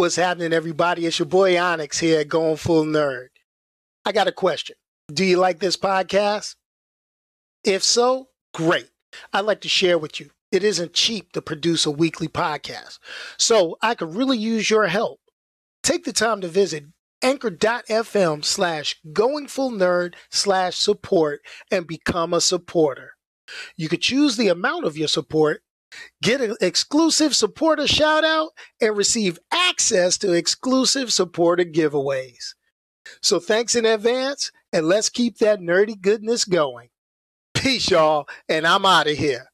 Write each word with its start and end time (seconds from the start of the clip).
What's 0.00 0.16
happening, 0.16 0.54
everybody? 0.54 1.04
It's 1.04 1.18
your 1.18 1.26
boy 1.26 1.60
Onyx 1.60 1.98
here, 1.98 2.24
going 2.24 2.56
full 2.56 2.86
nerd. 2.86 3.26
I 4.06 4.12
got 4.12 4.28
a 4.28 4.32
question. 4.32 4.76
Do 5.12 5.26
you 5.26 5.36
like 5.36 5.58
this 5.58 5.76
podcast? 5.76 6.56
If 7.64 7.82
so, 7.82 8.28
great. 8.54 8.88
I'd 9.34 9.44
like 9.44 9.60
to 9.60 9.68
share 9.68 9.98
with 9.98 10.18
you. 10.18 10.30
It 10.50 10.64
isn't 10.64 10.94
cheap 10.94 11.32
to 11.32 11.42
produce 11.42 11.84
a 11.84 11.90
weekly 11.90 12.28
podcast, 12.28 12.98
so 13.36 13.76
I 13.82 13.94
could 13.94 14.14
really 14.14 14.38
use 14.38 14.70
your 14.70 14.86
help. 14.86 15.20
Take 15.82 16.04
the 16.04 16.14
time 16.14 16.40
to 16.40 16.48
visit 16.48 16.84
anchor.fm 17.20 18.42
slash 18.42 18.96
going 19.12 19.48
full 19.48 19.70
nerd 19.70 20.14
slash 20.30 20.78
support 20.78 21.42
and 21.70 21.86
become 21.86 22.32
a 22.32 22.40
supporter. 22.40 23.16
You 23.76 23.90
could 23.90 24.00
choose 24.00 24.38
the 24.38 24.48
amount 24.48 24.86
of 24.86 24.96
your 24.96 25.08
support 25.08 25.62
Get 26.22 26.40
an 26.40 26.56
exclusive 26.60 27.34
supporter 27.34 27.86
shout 27.86 28.24
out 28.24 28.50
and 28.80 28.96
receive 28.96 29.38
access 29.52 30.16
to 30.18 30.32
exclusive 30.32 31.12
supporter 31.12 31.64
giveaways. 31.64 32.54
So 33.22 33.40
thanks 33.40 33.74
in 33.74 33.84
advance, 33.84 34.52
and 34.72 34.86
let's 34.86 35.08
keep 35.08 35.38
that 35.38 35.60
nerdy 35.60 36.00
goodness 36.00 36.44
going. 36.44 36.88
Peace, 37.54 37.90
y'all, 37.90 38.28
and 38.48 38.66
I'm 38.66 38.86
out 38.86 39.08
of 39.08 39.16
here. 39.16 39.49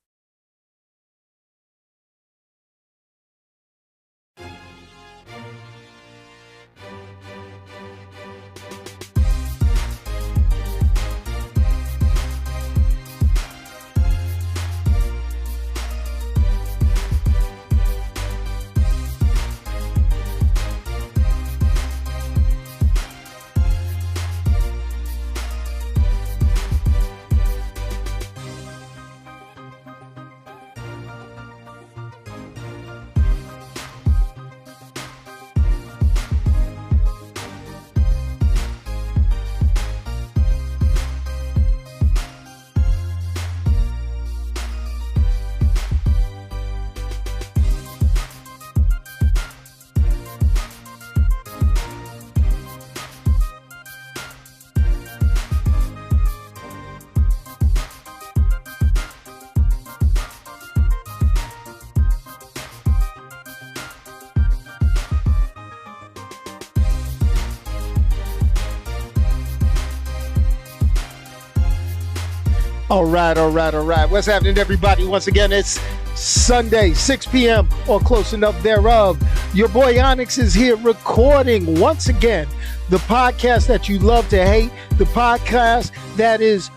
All 72.89 73.05
right, 73.05 73.37
all 73.37 73.51
right, 73.51 73.75
all 73.75 73.85
right. 73.85 74.09
What's 74.09 74.29
happening, 74.29 74.59
everybody? 74.59 75.05
Once 75.05 75.27
again, 75.27 75.51
it's 75.51 75.81
Sunday, 76.15 76.93
6 76.93 77.27
p.m. 77.27 77.69
or 77.89 77.99
close 77.99 78.33
enough 78.33 78.63
thereof. 78.63 79.21
Your 79.53 79.69
boy 79.69 80.01
Onyx 80.01 80.39
is 80.39 80.55
here 80.55 80.77
recording 80.77 81.81
once 81.81 82.09
again 82.09 82.47
the 82.89 82.99
podcast 82.99 83.67
that 83.67 83.89
you 83.89 83.99
love 83.99 84.29
to 84.29 84.37
hate, 84.37 84.71
the 84.99 85.05
podcast 85.05 85.91
that 86.17 86.41
is, 86.41 86.69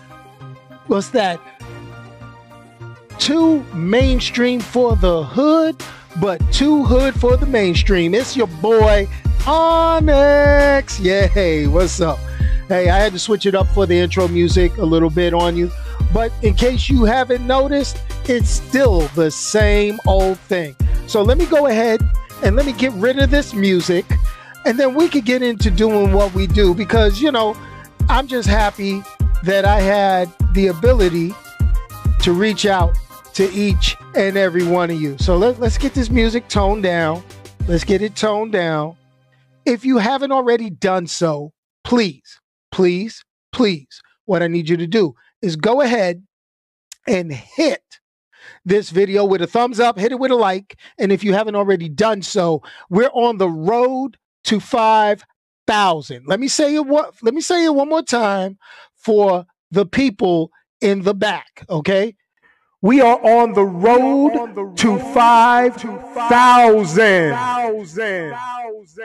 what's 0.88 1.10
that? 1.10 1.40
Too 3.20 3.62
mainstream 3.72 4.58
for 4.58 4.96
the 4.96 5.22
hood, 5.22 5.80
but 6.20 6.40
too 6.52 6.84
hood 6.84 7.14
for 7.14 7.36
the 7.36 7.46
mainstream. 7.46 8.14
It's 8.14 8.36
your 8.36 8.48
boy 8.48 9.08
Onyx. 9.46 10.98
Yay, 10.98 11.68
what's 11.68 12.00
up? 12.00 12.18
Hey, 12.66 12.90
I 12.90 12.98
had 12.98 13.12
to 13.12 13.18
switch 13.20 13.46
it 13.46 13.54
up 13.54 13.68
for 13.68 13.86
the 13.86 13.96
intro 13.96 14.26
music 14.26 14.76
a 14.78 14.84
little 14.84 15.10
bit 15.10 15.32
on 15.34 15.56
you. 15.56 15.70
But 16.12 16.32
in 16.42 16.54
case 16.54 16.88
you 16.88 17.04
haven't 17.04 17.46
noticed, 17.46 17.98
it's 18.28 18.50
still 18.50 19.00
the 19.14 19.30
same 19.30 19.98
old 20.06 20.38
thing. 20.40 20.76
So 21.06 21.22
let 21.22 21.38
me 21.38 21.46
go 21.46 21.66
ahead 21.66 22.00
and 22.42 22.56
let 22.56 22.66
me 22.66 22.72
get 22.72 22.92
rid 22.92 23.18
of 23.18 23.30
this 23.30 23.54
music 23.54 24.04
and 24.66 24.78
then 24.78 24.94
we 24.94 25.08
could 25.08 25.24
get 25.24 25.42
into 25.42 25.70
doing 25.70 26.12
what 26.12 26.34
we 26.34 26.46
do 26.46 26.74
because, 26.74 27.20
you 27.20 27.32
know, 27.32 27.56
I'm 28.08 28.26
just 28.26 28.48
happy 28.48 29.02
that 29.44 29.64
I 29.64 29.80
had 29.80 30.32
the 30.52 30.68
ability 30.68 31.32
to 32.22 32.32
reach 32.32 32.66
out 32.66 32.96
to 33.34 33.50
each 33.52 33.96
and 34.14 34.36
every 34.36 34.64
one 34.64 34.90
of 34.90 35.00
you. 35.00 35.16
So 35.18 35.36
let, 35.36 35.58
let's 35.60 35.78
get 35.78 35.94
this 35.94 36.10
music 36.10 36.48
toned 36.48 36.82
down. 36.82 37.22
Let's 37.66 37.84
get 37.84 38.02
it 38.02 38.16
toned 38.16 38.52
down. 38.52 38.96
If 39.64 39.84
you 39.84 39.98
haven't 39.98 40.32
already 40.32 40.68
done 40.68 41.06
so, 41.06 41.52
please, 41.84 42.40
please, 42.70 43.24
please, 43.52 44.02
what 44.26 44.42
I 44.42 44.48
need 44.48 44.68
you 44.68 44.76
to 44.76 44.86
do 44.86 45.14
is 45.42 45.56
go 45.56 45.80
ahead 45.80 46.22
and 47.06 47.32
hit 47.32 47.82
this 48.64 48.90
video 48.90 49.24
with 49.24 49.42
a 49.42 49.46
thumbs 49.46 49.80
up, 49.80 49.98
hit 49.98 50.12
it 50.12 50.18
with 50.18 50.30
a 50.30 50.36
like. 50.36 50.78
And 50.98 51.12
if 51.12 51.24
you 51.24 51.32
haven't 51.32 51.56
already 51.56 51.88
done 51.88 52.22
so, 52.22 52.62
we're 52.88 53.10
on 53.12 53.38
the 53.38 53.48
road 53.48 54.16
to 54.44 54.60
5,000. 54.60 56.24
Let 56.26 56.40
me 56.40 56.48
say 56.48 56.74
it 56.74 56.86
let 57.22 57.34
me 57.34 57.40
say 57.40 57.64
it 57.64 57.74
one 57.74 57.88
more 57.88 58.02
time 58.02 58.58
for 58.94 59.46
the 59.70 59.86
people 59.86 60.50
in 60.80 61.02
the 61.02 61.14
back, 61.14 61.64
okay? 61.68 62.16
We 62.82 63.02
are 63.02 63.22
on 63.22 63.52
the 63.52 63.64
road, 63.64 64.38
on 64.38 64.54
the 64.54 64.64
road 64.64 64.78
to 64.78 64.98
5,000. 64.98 67.34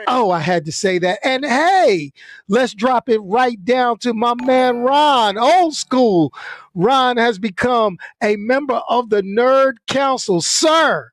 Oh, 0.08 0.30
I 0.30 0.38
had 0.38 0.64
to 0.64 0.72
say 0.72 0.98
that. 0.98 1.18
And 1.22 1.44
hey, 1.44 2.14
let's 2.48 2.72
drop 2.72 3.10
it 3.10 3.18
right 3.18 3.62
down 3.64 3.98
to 3.98 4.14
my 4.14 4.32
man 4.42 4.78
Ron, 4.78 5.36
old 5.36 5.74
school. 5.74 6.32
Ron 6.74 7.18
has 7.18 7.38
become 7.38 7.98
a 8.22 8.36
member 8.36 8.80
of 8.88 9.10
the 9.10 9.20
Nerd 9.22 9.74
Council. 9.86 10.40
Sir, 10.40 11.12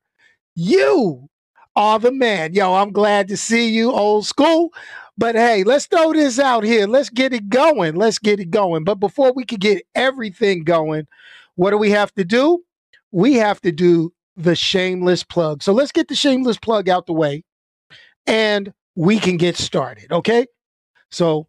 you 0.55 1.27
are 1.75 1.99
the 1.99 2.13
man. 2.13 2.53
Yo, 2.53 2.75
I'm 2.75 2.93
glad 2.93 3.27
to 3.27 3.35
see 3.35 3.71
you, 3.71 3.91
old 3.91 4.25
school. 4.25 4.71
But 5.17 5.35
hey, 5.35 5.65
let's 5.65 5.85
throw 5.85 6.13
this 6.13 6.39
out 6.39 6.63
here. 6.63 6.87
Let's 6.87 7.09
get 7.09 7.33
it 7.33 7.49
going. 7.49 7.95
Let's 7.95 8.19
get 8.19 8.39
it 8.39 8.51
going. 8.51 8.85
But 8.85 9.01
before 9.01 9.33
we 9.33 9.43
can 9.43 9.59
get 9.59 9.85
everything 9.95 10.63
going, 10.63 11.07
what 11.55 11.71
do 11.71 11.77
we 11.77 11.91
have 11.91 12.13
to 12.13 12.23
do? 12.23 12.63
We 13.11 13.33
have 13.35 13.61
to 13.61 13.71
do 13.71 14.13
the 14.35 14.55
shameless 14.55 15.23
plug. 15.23 15.61
So 15.61 15.73
let's 15.73 15.91
get 15.91 16.07
the 16.07 16.15
shameless 16.15 16.57
plug 16.57 16.89
out 16.89 17.05
the 17.05 17.13
way 17.13 17.43
and 18.25 18.73
we 18.95 19.19
can 19.19 19.37
get 19.37 19.57
started. 19.57 20.11
Okay. 20.11 20.47
So, 21.11 21.47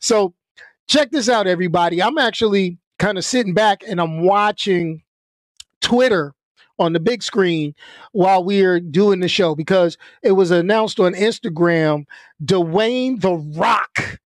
So 0.00 0.34
check 0.86 1.10
this 1.10 1.28
out, 1.28 1.46
everybody. 1.46 2.02
I'm 2.02 2.18
actually 2.18 2.78
kind 2.98 3.16
of 3.16 3.24
sitting 3.24 3.54
back 3.54 3.82
and 3.86 4.00
I'm 4.00 4.22
watching 4.22 5.02
Twitter 5.80 6.34
on 6.78 6.92
the 6.92 7.00
big 7.00 7.22
screen 7.22 7.74
while 8.12 8.42
we 8.42 8.62
are 8.64 8.80
doing 8.80 9.20
the 9.20 9.28
show 9.28 9.54
because 9.54 9.96
it 10.22 10.32
was 10.32 10.50
announced 10.50 11.00
on 11.00 11.14
Instagram. 11.14 12.04
Dwayne 12.44 13.20
the 13.20 13.34
Rock, 13.58 14.20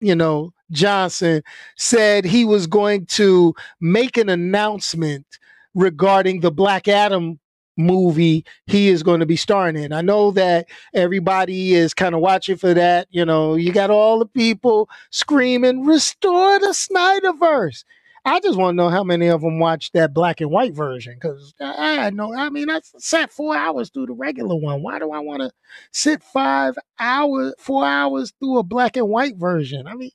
you 0.00 0.14
know, 0.14 0.52
Johnson 0.70 1.42
said 1.76 2.24
he 2.24 2.44
was 2.44 2.66
going 2.66 3.06
to 3.06 3.54
make 3.80 4.16
an 4.16 4.28
announcement 4.28 5.26
regarding 5.74 6.40
the 6.40 6.50
Black 6.50 6.88
Adam 6.88 7.38
movie 7.76 8.44
he 8.66 8.88
is 8.88 9.02
going 9.02 9.20
to 9.20 9.26
be 9.26 9.36
starring 9.36 9.76
in. 9.76 9.92
I 9.92 10.00
know 10.00 10.30
that 10.32 10.66
everybody 10.94 11.74
is 11.74 11.94
kind 11.94 12.14
of 12.14 12.20
watching 12.20 12.56
for 12.56 12.74
that. 12.74 13.06
You 13.10 13.24
know, 13.24 13.54
you 13.54 13.72
got 13.72 13.90
all 13.90 14.18
the 14.18 14.26
people 14.26 14.88
screaming, 15.10 15.84
restore 15.84 16.58
the 16.58 16.68
Snyderverse. 16.68 17.84
I 18.26 18.40
just 18.40 18.58
want 18.58 18.74
to 18.74 18.76
know 18.76 18.88
how 18.88 19.04
many 19.04 19.28
of 19.28 19.40
them 19.40 19.60
watched 19.60 19.92
that 19.92 20.12
black 20.12 20.40
and 20.40 20.50
white 20.50 20.74
version 20.74 21.14
because 21.14 21.54
I, 21.60 22.10
know. 22.10 22.34
I 22.34 22.50
mean, 22.50 22.68
I 22.68 22.80
sat 22.98 23.32
four 23.32 23.56
hours 23.56 23.88
through 23.90 24.06
the 24.06 24.14
regular 24.14 24.56
one. 24.56 24.82
Why 24.82 24.98
do 24.98 25.12
I 25.12 25.20
want 25.20 25.42
to 25.42 25.52
sit 25.92 26.24
five 26.24 26.76
hours, 26.98 27.54
four 27.60 27.86
hours 27.86 28.32
through 28.40 28.58
a 28.58 28.64
black 28.64 28.96
and 28.96 29.08
white 29.08 29.36
version? 29.36 29.86
I 29.86 29.94
mean, 29.94 30.10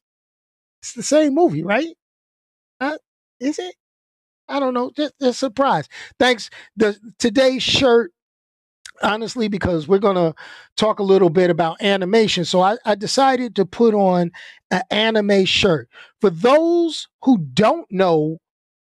it's 0.82 0.92
the 0.94 1.04
same 1.04 1.34
movie, 1.36 1.64
right? 1.64 1.88
Uh, 2.82 2.98
is 3.40 3.58
it? 3.58 3.76
I 4.50 4.60
don't 4.60 4.74
know. 4.74 4.92
Just 4.94 5.14
a 5.22 5.32
surprise. 5.32 5.88
Thanks. 6.20 6.50
The 6.76 6.98
today's 7.18 7.64
shirt 7.64 8.12
honestly 9.04 9.48
because 9.48 9.88
we're 9.88 10.00
going 10.00 10.16
to 10.16 10.34
talk 10.76 11.00
a 11.00 11.04
little 11.04 11.30
bit 11.30 11.50
about 11.50 11.82
animation. 11.82 12.46
So 12.46 12.62
I, 12.62 12.78
I, 12.86 12.96
decided 12.96 13.56
to 13.56 13.66
put 13.66 13.94
on 13.94 14.32
an 14.70 14.82
anime 14.90 15.46
shirt. 15.46 15.90
For 16.20 16.30
those 16.30 17.08
who 17.24 17.38
don't 17.40 17.92
know 17.92 18.38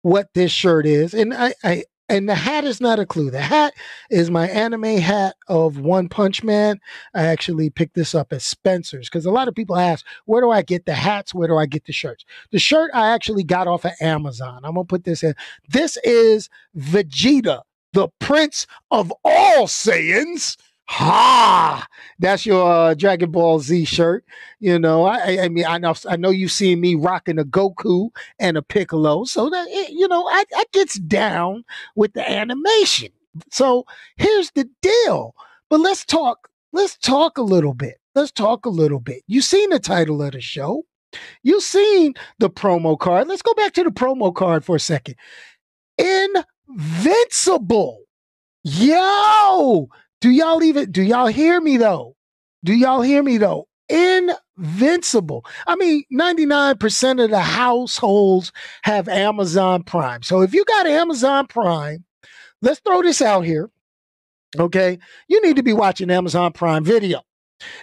what 0.02 0.28
this 0.34 0.52
shirt 0.52 0.86
is, 0.86 1.14
and 1.14 1.34
I, 1.34 1.54
I 1.64 1.84
and 2.08 2.30
the 2.30 2.36
hat 2.36 2.66
is 2.66 2.80
not 2.80 3.00
a 3.00 3.06
clue. 3.06 3.32
The 3.32 3.42
hat 3.42 3.74
is 4.12 4.30
my 4.30 4.48
anime 4.48 4.98
hat 4.98 5.36
of 5.48 5.80
One 5.80 6.08
Punch 6.08 6.44
Man. 6.44 6.80
I 7.16 7.24
actually 7.24 7.72
picked 7.72 7.96
this 7.96 8.14
up 8.14 8.32
at 8.32 8.44
Spencer's 8.44 9.10
because 9.10 9.26
a 9.26 9.32
lot 9.32 9.48
of 9.48 9.56
people 9.56 9.76
ask, 9.76 10.06
where 10.26 10.42
do 10.42 10.52
I 10.52 10.62
get 10.62 10.86
the 10.86 10.94
hats? 10.94 11.34
Where 11.34 11.48
do 11.48 11.58
I 11.58 11.66
get 11.66 11.86
the 11.86 11.94
shirts? 11.94 12.24
The 12.52 12.60
shirt 12.60 12.92
I 12.94 13.12
actually 13.12 13.44
got 13.44 13.68
off 13.68 13.86
of 13.86 13.94
Amazon. 14.02 14.62
I'm 14.64 14.76
going 14.76 14.86
to 14.86 14.90
put 14.90 15.04
this 15.04 15.24
in. 15.24 15.34
This 15.70 15.98
is 16.04 16.50
Vegeta, 16.78 17.62
the 17.96 18.10
prince 18.20 18.68
of 18.92 19.12
all 19.24 19.68
Saiyans. 19.68 20.58
Ha! 20.88 21.88
That's 22.20 22.46
your 22.46 22.72
uh, 22.72 22.94
Dragon 22.94 23.32
Ball 23.32 23.60
Z 23.60 23.86
shirt. 23.86 24.24
You 24.60 24.78
know, 24.78 25.06
I, 25.06 25.44
I 25.44 25.50
mean, 25.50 25.66
I 25.66 25.80
know, 25.80 25.96
I 26.08 26.16
know 26.16 26.30
you 26.30 26.48
seen 26.48 26.80
me 26.80 26.94
rocking 26.94 27.40
a 27.40 27.44
Goku 27.44 28.10
and 28.38 28.56
a 28.58 28.62
Piccolo, 28.62 29.24
so 29.24 29.50
that 29.50 29.68
you 29.90 30.08
know, 30.08 30.28
I, 30.28 30.44
I 30.56 30.66
gets 30.74 31.00
down 31.00 31.64
with 31.96 32.14
the 32.14 32.30
animation. 32.30 33.10
So 33.50 33.86
here's 34.18 34.52
the 34.52 34.70
deal. 34.84 35.34
But 35.70 35.80
let's 35.80 36.06
talk. 36.06 36.50
Let's 36.72 36.98
talk 36.98 37.38
a 37.38 37.42
little 37.42 37.74
bit. 37.74 37.96
Let's 38.14 38.32
talk 38.32 38.66
a 38.66 38.70
little 38.70 39.00
bit. 39.00 39.24
You 39.28 39.42
seen 39.42 39.72
the 39.72 39.80
title 39.80 40.22
of 40.22 40.34
the 40.34 40.42
show. 40.42 40.84
You 41.44 41.62
seen 41.62 42.14
the 42.40 42.50
promo 42.50 43.00
card. 43.00 43.28
Let's 43.28 43.42
go 43.42 43.54
back 43.54 43.74
to 43.74 43.84
the 43.84 43.90
promo 43.90 44.36
card 44.36 44.66
for 44.66 44.76
a 44.76 44.80
second. 44.80 45.16
Invincible. 46.70 48.02
Yo, 48.64 49.90
do 50.22 50.30
y'all 50.30 50.64
even 50.64 50.92
do 50.92 51.04
y'all 51.04 51.28
hear 51.28 51.62
me 51.62 51.78
though? 51.78 52.16
Do 52.64 52.74
y'all 52.74 53.02
hear 53.02 53.22
me 53.22 53.38
though? 53.38 53.68
Invincible. 53.90 55.46
I 55.68 55.76
mean, 55.76 56.04
99% 56.12 57.24
of 57.24 57.30
the 57.30 57.40
households 57.40 58.52
have 58.84 59.08
Amazon 59.08 59.84
Prime. 59.84 60.24
So 60.24 60.42
if 60.42 60.54
you 60.54 60.66
got 60.66 60.88
Amazon 60.88 61.46
Prime, 61.46 62.04
let's 62.64 62.80
throw 62.80 63.04
this 63.04 63.22
out 63.22 63.42
here. 63.42 63.70
Okay. 64.58 64.98
You 65.28 65.42
need 65.44 65.58
to 65.58 65.64
be 65.64 65.74
watching 65.74 66.10
Amazon 66.10 66.52
Prime 66.54 66.84
Video. 66.84 67.22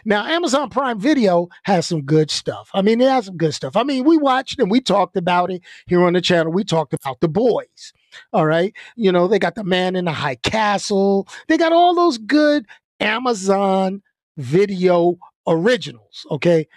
Now, 0.04 0.26
Amazon 0.26 0.68
Prime 0.68 0.98
Video 0.98 1.48
has 1.62 1.86
some 1.86 2.02
good 2.02 2.30
stuff. 2.30 2.68
I 2.74 2.82
mean, 2.82 3.00
it 3.00 3.08
has 3.08 3.26
some 3.26 3.36
good 3.36 3.54
stuff. 3.54 3.76
I 3.76 3.84
mean, 3.84 4.04
we 4.04 4.18
watched 4.18 4.58
and 4.58 4.70
we 4.70 4.80
talked 4.80 5.16
about 5.16 5.50
it 5.50 5.62
here 5.86 6.04
on 6.04 6.12
the 6.12 6.20
channel. 6.20 6.52
We 6.52 6.64
talked 6.64 6.92
about 6.92 7.20
the 7.20 7.28
boys. 7.28 7.92
All 8.32 8.46
right. 8.46 8.74
You 8.96 9.12
know, 9.12 9.28
they 9.28 9.38
got 9.38 9.54
the 9.54 9.64
man 9.64 9.96
in 9.96 10.04
the 10.06 10.12
high 10.12 10.36
castle. 10.36 11.28
They 11.48 11.56
got 11.56 11.72
all 11.72 11.94
those 11.94 12.18
good 12.18 12.66
Amazon 13.00 14.02
video 14.36 15.18
originals. 15.46 16.26
Okay. 16.30 16.68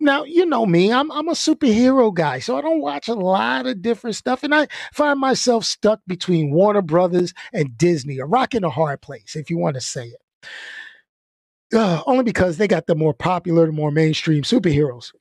Now, 0.00 0.24
you 0.24 0.44
know 0.44 0.66
me, 0.66 0.92
I'm, 0.92 1.12
I'm 1.12 1.28
a 1.28 1.32
superhero 1.32 2.12
guy, 2.12 2.40
so 2.40 2.56
I 2.56 2.60
don't 2.60 2.80
watch 2.80 3.06
a 3.06 3.14
lot 3.14 3.66
of 3.68 3.82
different 3.82 4.16
stuff. 4.16 4.42
And 4.42 4.52
I 4.52 4.66
find 4.92 5.20
myself 5.20 5.64
stuck 5.64 6.00
between 6.08 6.50
Warner 6.50 6.82
Brothers 6.82 7.32
and 7.52 7.78
Disney, 7.78 8.18
a 8.18 8.24
rock 8.24 8.52
in 8.52 8.64
a 8.64 8.70
hard 8.70 9.00
place, 9.00 9.36
if 9.36 9.48
you 9.48 9.58
want 9.58 9.74
to 9.74 9.80
say 9.80 10.08
it. 10.08 10.48
Uh, 11.72 12.02
only 12.06 12.24
because 12.24 12.56
they 12.56 12.66
got 12.66 12.86
the 12.86 12.96
more 12.96 13.14
popular, 13.14 13.66
the 13.66 13.72
more 13.72 13.92
mainstream 13.92 14.42
superheroes 14.42 15.12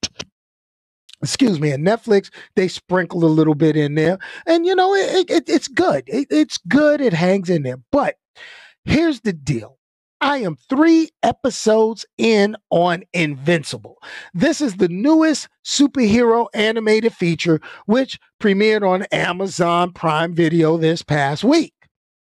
excuse 1.22 1.60
me, 1.60 1.72
and 1.72 1.86
Netflix, 1.86 2.30
they 2.56 2.68
sprinkle 2.68 3.24
a 3.24 3.26
little 3.26 3.56
bit 3.56 3.76
in 3.76 3.96
there. 3.96 4.18
And, 4.46 4.66
you 4.66 4.76
know, 4.76 4.94
it, 4.94 5.30
it, 5.30 5.50
it's 5.50 5.68
good. 5.68 6.04
It, 6.08 6.28
it's 6.30 6.58
good. 6.58 7.02
It 7.02 7.14
hangs 7.14 7.50
in 7.50 7.64
there. 7.64 7.80
But 7.92 8.16
here's 8.86 9.22
the 9.22 9.34
deal 9.34 9.78
I 10.22 10.38
am 10.38 10.56
three 10.70 11.10
episodes 11.24 12.06
in 12.18 12.56
on 12.70 13.04
Invincible. 13.14 13.98
This 14.34 14.62
is 14.62 14.76
the 14.76 14.88
newest 14.88 15.50
superhero 15.66 16.48
animated 16.54 17.14
feature, 17.14 17.60
which 17.88 18.20
premiered 18.40 18.88
on 18.88 19.04
Amazon 19.12 19.92
Prime 19.92 20.36
Video 20.36 20.78
this 20.78 21.02
past 21.02 21.44
week. 21.44 21.74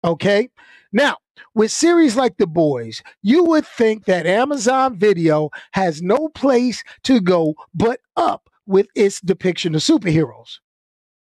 Okay. 0.04 0.48
Now, 0.92 1.16
with 1.54 1.70
series 1.70 2.16
like 2.16 2.36
The 2.38 2.46
Boys, 2.46 3.02
you 3.22 3.44
would 3.44 3.66
think 3.66 4.06
that 4.06 4.26
Amazon 4.26 4.98
Video 4.98 5.50
has 5.72 6.02
no 6.02 6.28
place 6.30 6.82
to 7.04 7.20
go 7.20 7.54
but 7.74 8.00
up 8.16 8.48
with 8.66 8.86
its 8.94 9.20
depiction 9.20 9.74
of 9.74 9.82
superheroes. 9.82 10.58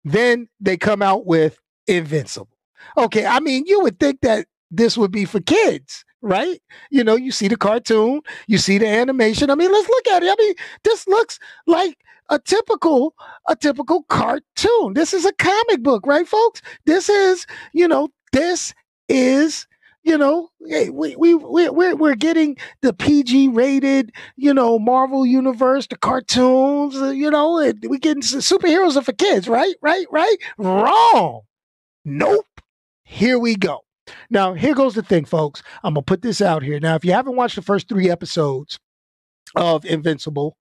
Then 0.04 0.48
they 0.60 0.78
come 0.78 1.02
out 1.02 1.26
with 1.26 1.60
Invincible. 1.88 2.58
Okay, 2.98 3.26
I 3.26 3.40
mean, 3.40 3.66
you 3.66 3.82
would 3.82 4.00
think 4.00 4.22
that 4.22 4.48
this 4.72 4.98
would 4.98 5.12
be 5.12 5.26
for 5.26 5.40
kids, 5.42 6.06
right? 6.22 6.62
You 6.92 7.04
know, 7.04 7.16
you 7.16 7.32
see 7.32 7.48
the 7.48 7.58
cartoon, 7.58 8.22
you 8.48 8.58
see 8.58 8.78
the 8.78 8.88
animation. 8.88 9.50
I 9.50 9.56
mean, 9.56 9.72
let's 9.72 9.90
look 9.90 10.08
at 10.08 10.24
it. 10.24 10.32
I 10.32 10.36
mean, 10.42 10.54
this 10.84 11.08
looks 11.08 11.40
like 11.68 11.98
a 12.30 12.40
typical 12.40 13.16
a 13.48 13.56
typical 13.56 14.04
cartoon. 14.04 14.94
This 14.94 15.14
is 15.14 15.26
a 15.26 15.34
comic 15.34 15.82
book, 15.82 16.06
right, 16.06 16.28
folks? 16.28 16.62
This 16.86 17.10
is, 17.10 17.46
you 17.74 17.88
know, 17.88 18.10
this 18.32 18.74
is 19.08 19.68
you 20.04 20.18
know, 20.18 20.50
hey, 20.66 20.90
we 20.90 21.16
we 21.16 21.36
we 21.36 21.70
we're 21.70 21.96
we're 21.96 22.16
getting 22.16 22.58
the 22.82 22.94
PG 22.94 23.50
rated, 23.50 24.12
you 24.38 24.54
know, 24.54 24.80
Marvel 24.80 25.26
universe, 25.26 25.88
the 25.88 25.98
cartoons, 25.98 26.96
uh, 26.96 27.10
you 27.10 27.30
know, 27.30 27.74
we 27.88 28.00
getting 28.00 28.24
superheroes 28.24 28.96
are 28.96 29.02
for 29.02 29.14
kids, 29.14 29.48
right? 29.48 29.76
Right? 29.82 30.06
Right? 30.12 30.38
Wrong. 30.58 31.42
Nope. 32.06 32.46
Here 33.04 33.38
we 33.38 33.56
go. 33.56 33.82
Now, 34.30 34.54
here 34.54 34.74
goes 34.74 34.96
the 34.96 35.04
thing, 35.04 35.26
folks. 35.26 35.62
I'm 35.84 35.94
gonna 35.94 36.04
put 36.04 36.22
this 36.22 36.42
out 36.42 36.64
here. 36.64 36.80
Now, 36.80 36.96
if 36.96 37.04
you 37.04 37.12
haven't 37.12 37.36
watched 37.36 37.56
the 37.56 37.62
first 37.62 37.90
three 37.90 38.10
episodes 38.10 38.80
of 39.56 39.86
Invincible, 39.86 40.58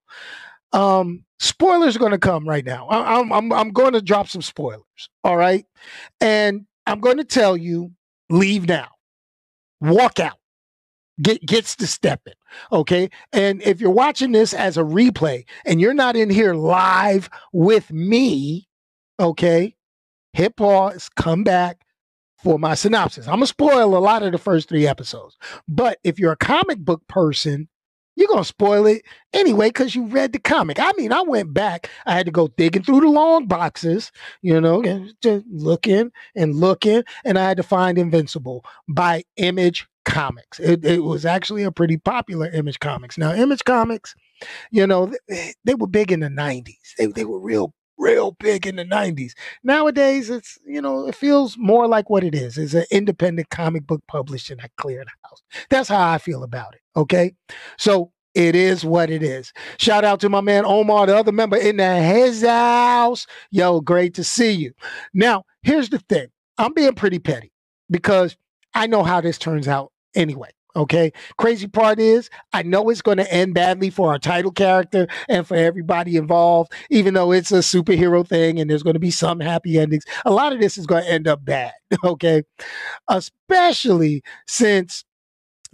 um, 0.73 1.23
spoilers 1.39 1.95
are 1.95 1.99
gonna 1.99 2.19
come 2.19 2.47
right 2.47 2.65
now. 2.65 2.87
I, 2.87 3.19
I'm 3.19 3.31
I'm 3.31 3.53
I'm 3.53 3.69
going 3.71 3.93
to 3.93 4.01
drop 4.01 4.27
some 4.27 4.41
spoilers. 4.41 5.09
All 5.23 5.37
right, 5.37 5.65
and 6.19 6.65
I'm 6.85 6.99
going 6.99 7.17
to 7.17 7.23
tell 7.23 7.55
you, 7.55 7.91
leave 8.29 8.67
now 8.67 8.89
walk 9.81 10.19
out. 10.19 10.37
Get 11.21 11.45
gets 11.45 11.75
to 11.77 11.87
stepping 11.87 12.33
okay? 12.71 13.09
And 13.31 13.61
if 13.61 13.81
you're 13.81 13.89
watching 13.89 14.31
this 14.31 14.53
as 14.53 14.77
a 14.77 14.83
replay 14.83 15.45
and 15.65 15.79
you're 15.81 15.93
not 15.93 16.15
in 16.15 16.29
here 16.29 16.53
live 16.53 17.29
with 17.51 17.91
me 17.91 18.67
okay 19.19 19.75
hit 20.33 20.55
pause 20.55 21.09
come 21.15 21.43
back 21.43 21.81
for 22.41 22.57
my 22.57 22.73
synopsis. 22.73 23.27
I'm 23.27 23.35
gonna 23.35 23.47
spoil 23.47 23.97
a 23.97 23.99
lot 23.99 24.23
of 24.23 24.31
the 24.31 24.37
first 24.37 24.69
three 24.69 24.87
episodes. 24.87 25.37
But 25.67 25.99
if 26.03 26.19
you're 26.19 26.31
a 26.31 26.37
comic 26.37 26.79
book 26.79 27.05
person 27.07 27.67
you're 28.19 28.37
to 28.37 28.43
spoil 28.43 28.85
it 28.85 29.03
anyway 29.33 29.69
because 29.69 29.95
you 29.95 30.05
read 30.05 30.33
the 30.33 30.39
comic. 30.39 30.77
I 30.79 30.91
mean, 30.97 31.13
I 31.13 31.21
went 31.21 31.53
back. 31.53 31.89
I 32.05 32.13
had 32.13 32.25
to 32.25 32.31
go 32.31 32.49
digging 32.49 32.83
through 32.83 32.99
the 32.99 33.07
long 33.07 33.47
boxes, 33.47 34.11
you 34.41 34.59
know, 34.59 34.81
and 34.83 35.13
just 35.21 35.45
looking 35.49 36.11
and 36.35 36.55
looking. 36.55 37.03
And 37.23 37.39
I 37.39 37.47
had 37.47 37.57
to 37.57 37.63
find 37.63 37.97
Invincible 37.97 38.65
by 38.89 39.23
Image 39.37 39.87
Comics. 40.03 40.59
It, 40.59 40.83
it 40.83 41.03
was 41.03 41.25
actually 41.25 41.63
a 41.63 41.71
pretty 41.71 41.97
popular 41.97 42.49
Image 42.51 42.79
Comics. 42.79 43.17
Now, 43.17 43.33
Image 43.33 43.63
Comics, 43.63 44.13
you 44.69 44.85
know, 44.85 45.13
they, 45.29 45.53
they 45.63 45.75
were 45.75 45.87
big 45.87 46.11
in 46.11 46.19
the 46.19 46.27
90s. 46.27 46.75
They, 46.97 47.05
they 47.07 47.25
were 47.25 47.39
real 47.39 47.73
real 47.99 48.33
big 48.33 48.67
in 48.67 48.77
the 48.77 48.85
90s. 48.85 49.33
Nowadays, 49.63 50.29
it's, 50.31 50.59
you 50.65 50.81
know, 50.81 51.07
it 51.07 51.15
feels 51.15 51.57
more 51.59 51.87
like 51.87 52.09
what 52.09 52.23
it 52.25 52.35
is. 52.35 52.57
It's 52.57 52.75
an 52.75 52.85
independent 52.91 53.49
comic 53.51 53.87
book 53.87 54.03
publishing 54.07 54.59
at 54.61 54.75
Clearinghouse. 54.77 55.41
That's 55.69 55.89
how 55.89 56.09
I 56.11 56.19
feel 56.19 56.43
about 56.43 56.75
it. 56.75 56.81
Okay. 56.97 57.33
So 57.79 58.11
it 58.35 58.55
is 58.55 58.85
what 58.85 59.11
it 59.11 59.23
is. 59.23 59.53
Shout 59.79 60.05
out 60.05 60.21
to 60.21 60.29
my 60.29 60.41
man 60.41 60.65
Omar, 60.65 61.07
the 61.07 61.17
other 61.17 61.33
member 61.33 61.57
in 61.57 61.77
the 61.77 61.95
his 62.01 62.43
house. 62.43 63.27
Yo, 63.51 63.81
great 63.81 64.15
to 64.15 64.23
see 64.25 64.51
you. 64.51 64.73
Now, 65.13 65.43
here's 65.63 65.89
the 65.89 65.99
thing. 65.99 66.27
I'm 66.57 66.73
being 66.73 66.95
pretty 66.95 67.19
petty. 67.19 67.51
because 67.91 68.37
I 68.75 68.87
know 68.87 69.03
how 69.03 69.21
this 69.21 69.39
turns 69.39 69.67
out 69.67 69.91
anyway. 70.15 70.49
Okay. 70.75 71.11
Crazy 71.37 71.67
part 71.67 71.99
is, 71.99 72.29
I 72.53 72.61
know 72.63 72.89
it's 72.89 73.01
going 73.01 73.17
to 73.17 73.33
end 73.33 73.55
badly 73.55 73.89
for 73.89 74.09
our 74.11 74.19
title 74.19 74.51
character 74.51 75.07
and 75.27 75.45
for 75.47 75.55
everybody 75.55 76.15
involved, 76.15 76.71
even 76.91 77.15
though 77.15 77.31
it's 77.31 77.51
a 77.51 77.59
superhero 77.59 78.25
thing 78.25 78.59
and 78.59 78.69
there's 78.69 78.83
going 78.83 78.93
to 78.93 78.99
be 78.99 79.11
some 79.11 79.39
happy 79.39 79.79
endings. 79.79 80.03
A 80.25 80.31
lot 80.31 80.53
of 80.53 80.59
this 80.59 80.77
is 80.77 80.85
going 80.85 81.03
to 81.03 81.09
end 81.11 81.27
up 81.27 81.43
bad. 81.43 81.71
Okay. 82.03 82.43
Especially 83.09 84.21
since 84.47 85.03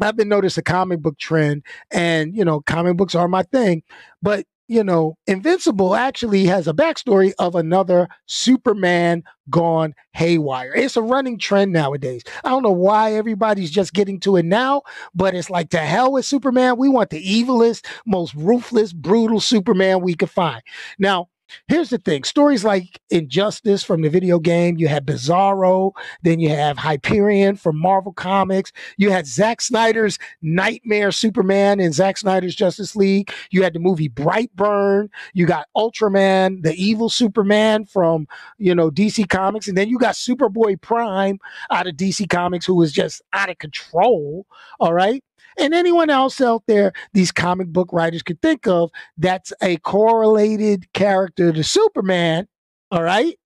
I've 0.01 0.17
been 0.17 0.29
noticing 0.29 0.61
a 0.61 0.63
comic 0.63 1.01
book 1.01 1.17
trend 1.17 1.63
and, 1.91 2.35
you 2.35 2.45
know, 2.45 2.61
comic 2.61 2.97
books 2.97 3.15
are 3.15 3.27
my 3.27 3.43
thing, 3.43 3.83
but 4.21 4.45
you 4.67 4.83
know, 4.83 5.17
Invincible 5.27 5.95
actually 5.95 6.45
has 6.45 6.67
a 6.67 6.73
backstory 6.73 7.33
of 7.37 7.55
another 7.55 8.07
Superman 8.25 9.23
gone 9.49 9.93
haywire. 10.13 10.73
It's 10.73 10.97
a 10.97 11.01
running 11.01 11.37
trend 11.37 11.71
nowadays. 11.71 12.23
I 12.43 12.49
don't 12.49 12.63
know 12.63 12.71
why 12.71 13.13
everybody's 13.13 13.69
just 13.69 13.93
getting 13.93 14.19
to 14.21 14.37
it 14.37 14.45
now, 14.45 14.81
but 15.13 15.35
it's 15.35 15.49
like 15.49 15.69
to 15.69 15.79
hell 15.79 16.11
with 16.11 16.25
Superman. 16.25 16.77
We 16.77 16.89
want 16.89 17.11
the 17.11 17.23
evilest, 17.23 17.85
most 18.07 18.33
ruthless, 18.33 18.91
brutal 18.91 19.39
Superman 19.39 20.01
we 20.01 20.15
could 20.15 20.31
find. 20.31 20.61
Now, 20.97 21.29
Here's 21.67 21.89
the 21.89 21.97
thing 21.97 22.23
stories 22.23 22.63
like 22.63 22.99
Injustice 23.09 23.83
from 23.83 24.01
the 24.01 24.09
video 24.09 24.39
game, 24.39 24.77
you 24.77 24.87
had 24.87 25.05
Bizarro, 25.05 25.91
then 26.23 26.39
you 26.39 26.49
have 26.49 26.77
Hyperion 26.77 27.55
from 27.55 27.77
Marvel 27.77 28.13
Comics, 28.13 28.71
you 28.97 29.11
had 29.11 29.27
Zack 29.27 29.61
Snyder's 29.61 30.17
Nightmare 30.41 31.11
Superman 31.11 31.79
and 31.79 31.93
Zack 31.93 32.17
Snyder's 32.17 32.55
Justice 32.55 32.95
League, 32.95 33.31
you 33.51 33.63
had 33.63 33.73
the 33.73 33.79
movie 33.79 34.09
Brightburn, 34.09 35.09
you 35.33 35.45
got 35.45 35.67
Ultraman, 35.75 36.63
the 36.63 36.73
evil 36.75 37.09
Superman 37.09 37.85
from, 37.85 38.27
you 38.57 38.73
know, 38.73 38.89
DC 38.89 39.29
Comics, 39.29 39.67
and 39.67 39.77
then 39.77 39.89
you 39.89 39.97
got 39.97 40.15
Superboy 40.15 40.81
Prime 40.81 41.39
out 41.71 41.87
of 41.87 41.95
DC 41.95 42.29
Comics 42.29 42.65
who 42.65 42.75
was 42.75 42.91
just 42.91 43.21
out 43.33 43.49
of 43.49 43.57
control, 43.59 44.45
all 44.79 44.93
right? 44.93 45.23
And 45.57 45.73
anyone 45.73 46.09
else 46.09 46.41
out 46.41 46.63
there 46.67 46.93
these 47.13 47.31
comic 47.31 47.67
book 47.67 47.91
writers 47.91 48.23
could 48.23 48.41
think 48.41 48.67
of 48.67 48.91
that's 49.17 49.53
a 49.61 49.77
correlated 49.77 50.91
character 50.93 51.51
to 51.51 51.63
Superman, 51.63 52.47
all 52.91 53.03
right? 53.03 53.37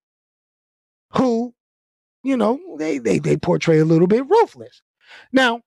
Who, 1.14 1.54
you 2.24 2.38
know, 2.38 2.60
they 2.78 3.00
they 3.00 3.20
they 3.20 3.38
portray 3.38 3.80
a 3.80 3.86
little 3.86 4.08
bit 4.08 4.28
ruthless. 4.28 4.82
Now, 5.32 5.62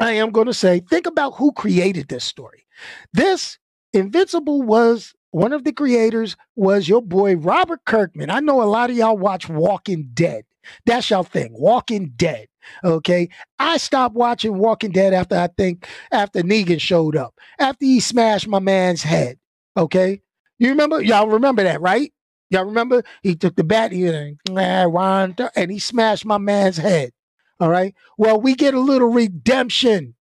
I 0.00 0.12
am 0.12 0.30
going 0.30 0.46
to 0.46 0.54
say, 0.54 0.80
think 0.80 1.06
about 1.06 1.34
who 1.34 1.52
created 1.52 2.08
this 2.08 2.24
story. 2.24 2.66
This 3.12 3.58
Invincible 3.92 4.62
was 4.62 5.14
one 5.30 5.52
of 5.52 5.62
the 5.64 5.72
creators 5.72 6.36
was 6.56 6.88
your 6.88 7.00
boy 7.00 7.36
Robert 7.36 7.84
Kirkman. 7.86 8.30
I 8.30 8.40
know 8.40 8.60
a 8.60 8.64
lot 8.64 8.90
of 8.90 8.96
y'all 8.96 9.16
watch 9.16 9.48
Walking 9.48 10.10
Dead. 10.14 10.44
That's 10.84 11.10
your 11.10 11.24
thing, 11.24 11.52
Walking 11.52 12.12
Dead. 12.16 12.48
Okay. 12.82 13.28
I 13.58 13.76
stopped 13.76 14.14
watching 14.14 14.58
Walking 14.58 14.90
Dead 14.90 15.14
after 15.14 15.36
I 15.36 15.48
think 15.48 15.86
after 16.12 16.42
Negan 16.42 16.80
showed 16.80 17.16
up, 17.16 17.34
after 17.58 17.84
he 17.84 18.00
smashed 18.00 18.48
my 18.48 18.58
man's 18.58 19.02
head. 19.02 19.38
Okay. 19.76 20.22
You 20.58 20.70
remember? 20.70 21.02
Y'all 21.02 21.28
remember 21.28 21.62
that, 21.64 21.80
right? 21.80 22.12
Y'all 22.50 22.64
remember? 22.64 23.02
He 23.22 23.34
took 23.34 23.56
the 23.56 23.64
bat 23.64 23.92
and 23.92 25.70
he 25.70 25.78
smashed 25.78 26.24
my 26.24 26.38
man's 26.38 26.76
head. 26.76 27.12
All 27.60 27.70
right. 27.70 27.94
Well, 28.18 28.40
we 28.40 28.54
get 28.54 28.74
a 28.74 28.80
little 28.80 29.08
redemption 29.08 30.14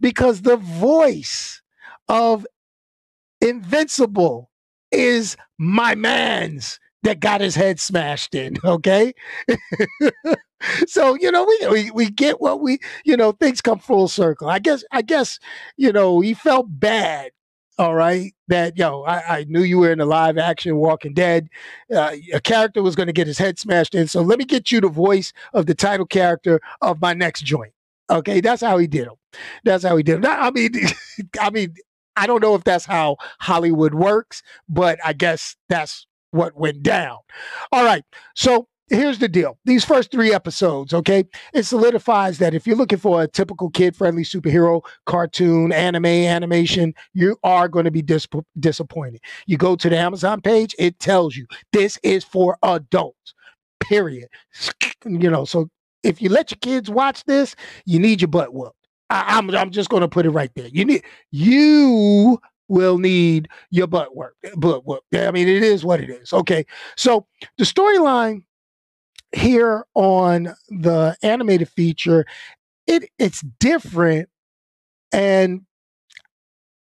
because 0.00 0.42
the 0.42 0.56
voice 0.56 1.62
of 2.08 2.46
Invincible 3.40 4.50
is 4.92 5.36
my 5.58 5.94
man's 5.96 6.78
that 7.02 7.20
got 7.20 7.40
his 7.40 7.54
head 7.54 7.80
smashed 7.80 8.34
in. 8.34 8.56
Okay. 8.64 9.12
so 10.86 11.14
you 11.14 11.30
know 11.30 11.44
we, 11.44 11.68
we 11.68 11.90
we 11.90 12.10
get 12.10 12.40
what 12.40 12.60
we 12.60 12.78
you 13.04 13.16
know 13.16 13.32
things 13.32 13.60
come 13.60 13.78
full 13.78 14.08
circle 14.08 14.48
i 14.48 14.58
guess 14.58 14.84
i 14.92 15.02
guess 15.02 15.38
you 15.76 15.92
know 15.92 16.20
he 16.20 16.34
felt 16.34 16.66
bad 16.68 17.30
all 17.78 17.94
right 17.94 18.32
that 18.48 18.76
yo 18.76 19.02
i, 19.02 19.38
I 19.38 19.44
knew 19.44 19.62
you 19.62 19.78
were 19.78 19.90
in 19.90 19.98
the 19.98 20.06
live 20.06 20.38
action 20.38 20.76
walking 20.76 21.14
dead 21.14 21.48
uh, 21.94 22.14
a 22.32 22.40
character 22.40 22.82
was 22.82 22.94
going 22.94 23.08
to 23.08 23.12
get 23.12 23.26
his 23.26 23.38
head 23.38 23.58
smashed 23.58 23.94
in 23.94 24.06
so 24.08 24.22
let 24.22 24.38
me 24.38 24.44
get 24.44 24.70
you 24.70 24.80
the 24.80 24.88
voice 24.88 25.32
of 25.52 25.66
the 25.66 25.74
title 25.74 26.06
character 26.06 26.60
of 26.80 27.00
my 27.00 27.14
next 27.14 27.42
joint 27.44 27.72
okay 28.10 28.40
that's 28.40 28.62
how 28.62 28.78
he 28.78 28.86
did 28.86 29.06
him 29.06 29.14
that's 29.64 29.84
how 29.84 29.96
he 29.96 30.02
did 30.02 30.16
him 30.16 30.26
i 30.26 30.50
mean 30.50 30.72
i 31.40 31.50
mean 31.50 31.74
i 32.16 32.26
don't 32.26 32.42
know 32.42 32.54
if 32.54 32.64
that's 32.64 32.84
how 32.84 33.16
hollywood 33.40 33.94
works 33.94 34.42
but 34.68 34.98
i 35.04 35.12
guess 35.12 35.56
that's 35.68 36.06
what 36.32 36.56
went 36.56 36.82
down. 36.82 37.18
All 37.72 37.84
right 37.84 38.04
so 38.34 38.68
here's 38.88 39.18
the 39.20 39.28
deal. 39.28 39.58
These 39.64 39.84
first 39.84 40.10
three 40.10 40.34
episodes 40.34 40.92
okay 40.92 41.24
it 41.54 41.62
solidifies 41.64 42.38
that 42.38 42.54
if 42.54 42.66
you're 42.66 42.76
looking 42.76 42.98
for 42.98 43.22
a 43.22 43.28
typical 43.28 43.70
kid 43.70 43.96
friendly 43.96 44.24
superhero 44.24 44.82
cartoon 45.06 45.72
anime 45.72 46.06
animation 46.06 46.94
you 47.14 47.36
are 47.44 47.68
going 47.68 47.84
to 47.86 47.90
be 47.90 48.02
dis- 48.02 48.26
disappointed. 48.58 49.20
You 49.46 49.56
go 49.56 49.76
to 49.76 49.88
the 49.88 49.96
amazon 49.98 50.40
page 50.40 50.74
it 50.78 50.98
tells 50.98 51.36
you 51.36 51.46
this 51.72 51.98
is 52.02 52.24
for 52.24 52.58
adults 52.62 53.34
period. 53.80 54.28
You 55.04 55.30
know 55.30 55.44
so 55.44 55.68
if 56.04 56.22
you 56.22 56.28
let 56.28 56.52
your 56.52 56.58
kids 56.60 56.88
watch 56.88 57.24
this 57.24 57.56
you 57.84 57.98
need 57.98 58.20
your 58.20 58.28
butt 58.28 58.54
whooped. 58.54 58.76
I, 59.10 59.36
I'm, 59.36 59.50
I'm 59.50 59.70
just 59.70 59.90
going 59.90 60.00
to 60.00 60.08
put 60.08 60.26
it 60.26 60.30
right 60.30 60.50
there. 60.54 60.68
You 60.68 60.84
need 60.84 61.04
you 61.32 62.40
will 62.72 62.96
need 62.96 63.48
your 63.70 63.86
butt 63.86 64.16
work. 64.16 64.34
But 64.56 64.86
what 64.86 65.02
I 65.14 65.30
mean, 65.30 65.46
it 65.46 65.62
is 65.62 65.84
what 65.84 66.00
it 66.00 66.08
is. 66.08 66.32
Okay. 66.32 66.64
So 66.96 67.26
the 67.58 67.64
storyline 67.64 68.44
here 69.32 69.84
on 69.94 70.54
the 70.70 71.14
animated 71.22 71.68
feature, 71.68 72.24
it 72.86 73.10
it's 73.18 73.42
different 73.60 74.30
and 75.12 75.62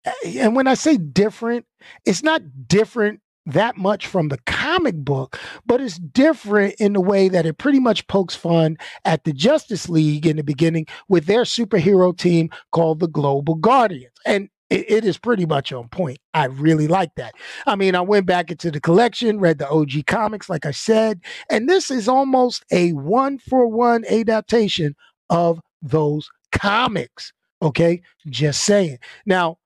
eh, 0.05 0.11
and 0.37 0.55
when 0.55 0.67
I 0.67 0.75
say 0.75 0.95
different, 0.97 1.65
it's 2.05 2.21
not 2.21 2.41
different 2.67 3.21
that 3.47 3.77
much 3.77 4.05
from 4.05 4.27
the 4.29 4.37
comic 4.45 4.95
book, 4.95 5.39
but 5.65 5.81
it's 5.81 5.97
different 5.97 6.75
in 6.77 6.93
the 6.93 7.01
way 7.01 7.29
that 7.29 7.47
it 7.47 7.57
pretty 7.57 7.79
much 7.79 8.05
pokes 8.05 8.35
fun 8.35 8.77
at 9.05 9.23
the 9.23 9.33
Justice 9.33 9.89
League 9.89 10.27
in 10.27 10.37
the 10.37 10.43
beginning 10.43 10.85
with 11.07 11.25
their 11.25 11.41
superhero 11.41 12.15
team 12.15 12.51
called 12.71 12.99
the 12.99 13.07
Global 13.07 13.55
Guardians. 13.55 14.13
And 14.23 14.49
it, 14.69 14.89
it 14.89 15.05
is 15.05 15.17
pretty 15.17 15.45
much 15.45 15.71
on 15.73 15.87
point. 15.89 16.19
I 16.33 16.45
really 16.45 16.87
like 16.87 17.15
that. 17.15 17.33
I 17.65 17.75
mean, 17.75 17.95
I 17.95 18.01
went 18.01 18.25
back 18.25 18.51
into 18.51 18.71
the 18.71 18.79
collection, 18.79 19.39
read 19.39 19.57
the 19.59 19.69
OG 19.69 20.05
comics, 20.07 20.49
like 20.49 20.65
I 20.65 20.71
said, 20.71 21.21
and 21.49 21.67
this 21.67 21.91
is 21.91 22.07
almost 22.07 22.63
a 22.71 22.93
one 22.93 23.37
for 23.39 23.67
one 23.67 24.05
adaptation 24.05 24.95
of 25.29 25.59
those 25.81 26.29
comics. 26.51 27.33
Okay, 27.61 28.01
just 28.27 28.63
saying. 28.63 28.99
Now, 29.25 29.57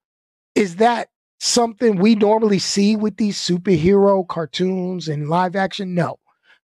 is 0.55 0.77
that 0.77 1.09
something 1.39 1.97
we 1.97 2.15
normally 2.15 2.59
see 2.59 2.95
with 2.95 3.17
these 3.17 3.37
superhero 3.37 4.27
cartoons 4.27 5.07
and 5.07 5.29
live 5.29 5.55
action? 5.55 5.93
No. 5.93 6.17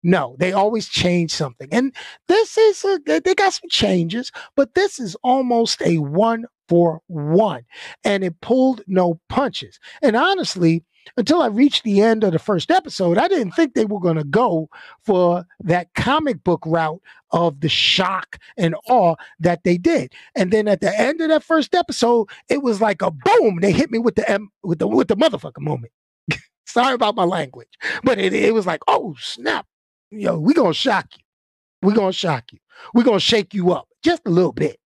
No, 0.06 0.36
they 0.38 0.52
always 0.52 0.86
change 0.86 1.30
something. 1.30 1.66
And 1.72 1.94
this 2.28 2.58
is, 2.58 2.84
a, 2.84 3.00
they 3.06 3.34
got 3.34 3.54
some 3.54 3.70
changes, 3.70 4.30
but 4.54 4.74
this 4.74 5.00
is 5.00 5.16
almost 5.24 5.80
a 5.80 5.96
one 5.96 6.44
for 6.68 7.00
one. 7.06 7.62
And 8.04 8.24
it 8.24 8.40
pulled 8.40 8.82
no 8.86 9.20
punches. 9.28 9.78
And 10.02 10.16
honestly, 10.16 10.84
until 11.16 11.42
I 11.42 11.46
reached 11.46 11.84
the 11.84 12.00
end 12.00 12.24
of 12.24 12.32
the 12.32 12.38
first 12.38 12.70
episode, 12.70 13.18
I 13.18 13.28
didn't 13.28 13.52
think 13.52 13.74
they 13.74 13.84
were 13.84 14.00
going 14.00 14.16
to 14.16 14.24
go 14.24 14.68
for 15.02 15.44
that 15.60 15.92
comic 15.94 16.42
book 16.44 16.62
route 16.66 17.00
of 17.30 17.60
the 17.60 17.68
shock 17.68 18.38
and 18.56 18.74
awe 18.88 19.16
that 19.40 19.64
they 19.64 19.76
did. 19.76 20.12
And 20.34 20.52
then 20.52 20.68
at 20.68 20.80
the 20.80 20.98
end 20.98 21.20
of 21.20 21.28
that 21.28 21.44
first 21.44 21.74
episode, 21.74 22.28
it 22.48 22.62
was 22.62 22.80
like 22.80 23.02
a 23.02 23.10
boom. 23.10 23.58
They 23.60 23.72
hit 23.72 23.90
me 23.90 23.98
with 23.98 24.14
the 24.14 24.28
M 24.30 24.50
with 24.62 24.78
the 24.78 24.88
with 24.88 25.08
the 25.08 25.16
motherfucker 25.16 25.60
moment. 25.60 25.92
Sorry 26.66 26.94
about 26.94 27.16
my 27.16 27.24
language, 27.24 27.68
but 28.02 28.18
it, 28.18 28.32
it 28.32 28.54
was 28.54 28.66
like, 28.66 28.80
oh 28.88 29.14
snap! 29.18 29.66
yo, 30.10 30.38
we 30.38 30.54
gonna 30.54 30.74
shock 30.74 31.06
you. 31.16 31.88
we 31.88 31.94
gonna 31.94 32.12
shock 32.12 32.44
you. 32.52 32.58
we 32.94 33.02
gonna 33.02 33.20
shake 33.20 33.52
you 33.54 33.72
up 33.72 33.88
just 34.02 34.22
a 34.26 34.30
little 34.30 34.52
bit. 34.52 34.78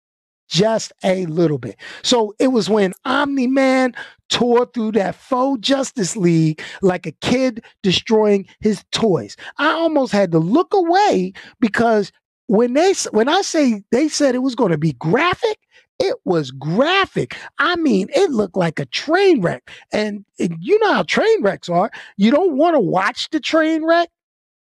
Just 0.48 0.92
a 1.04 1.26
little 1.26 1.58
bit. 1.58 1.76
So 2.02 2.34
it 2.38 2.48
was 2.48 2.68
when 2.70 2.94
Omni 3.04 3.46
Man 3.46 3.94
tore 4.28 4.66
through 4.66 4.92
that 4.92 5.14
faux 5.14 5.60
Justice 5.60 6.16
League 6.16 6.62
like 6.82 7.06
a 7.06 7.12
kid 7.12 7.62
destroying 7.82 8.46
his 8.60 8.84
toys. 8.90 9.36
I 9.58 9.68
almost 9.68 10.12
had 10.12 10.32
to 10.32 10.38
look 10.38 10.72
away 10.74 11.32
because 11.60 12.12
when 12.46 12.74
they 12.74 12.94
when 13.10 13.28
I 13.28 13.42
say 13.42 13.82
they 13.90 14.08
said 14.08 14.34
it 14.34 14.38
was 14.38 14.54
going 14.54 14.72
to 14.72 14.78
be 14.78 14.94
graphic, 14.94 15.58
it 15.98 16.16
was 16.24 16.50
graphic. 16.50 17.36
I 17.58 17.76
mean, 17.76 18.08
it 18.14 18.30
looked 18.30 18.56
like 18.56 18.78
a 18.78 18.86
train 18.86 19.40
wreck. 19.40 19.70
And, 19.92 20.24
and 20.38 20.56
you 20.60 20.78
know 20.80 20.94
how 20.94 21.02
train 21.02 21.42
wrecks 21.42 21.68
are. 21.68 21.90
You 22.16 22.30
don't 22.30 22.56
want 22.56 22.74
to 22.74 22.80
watch 22.80 23.30
the 23.30 23.40
train 23.40 23.84
wreck 23.84 24.08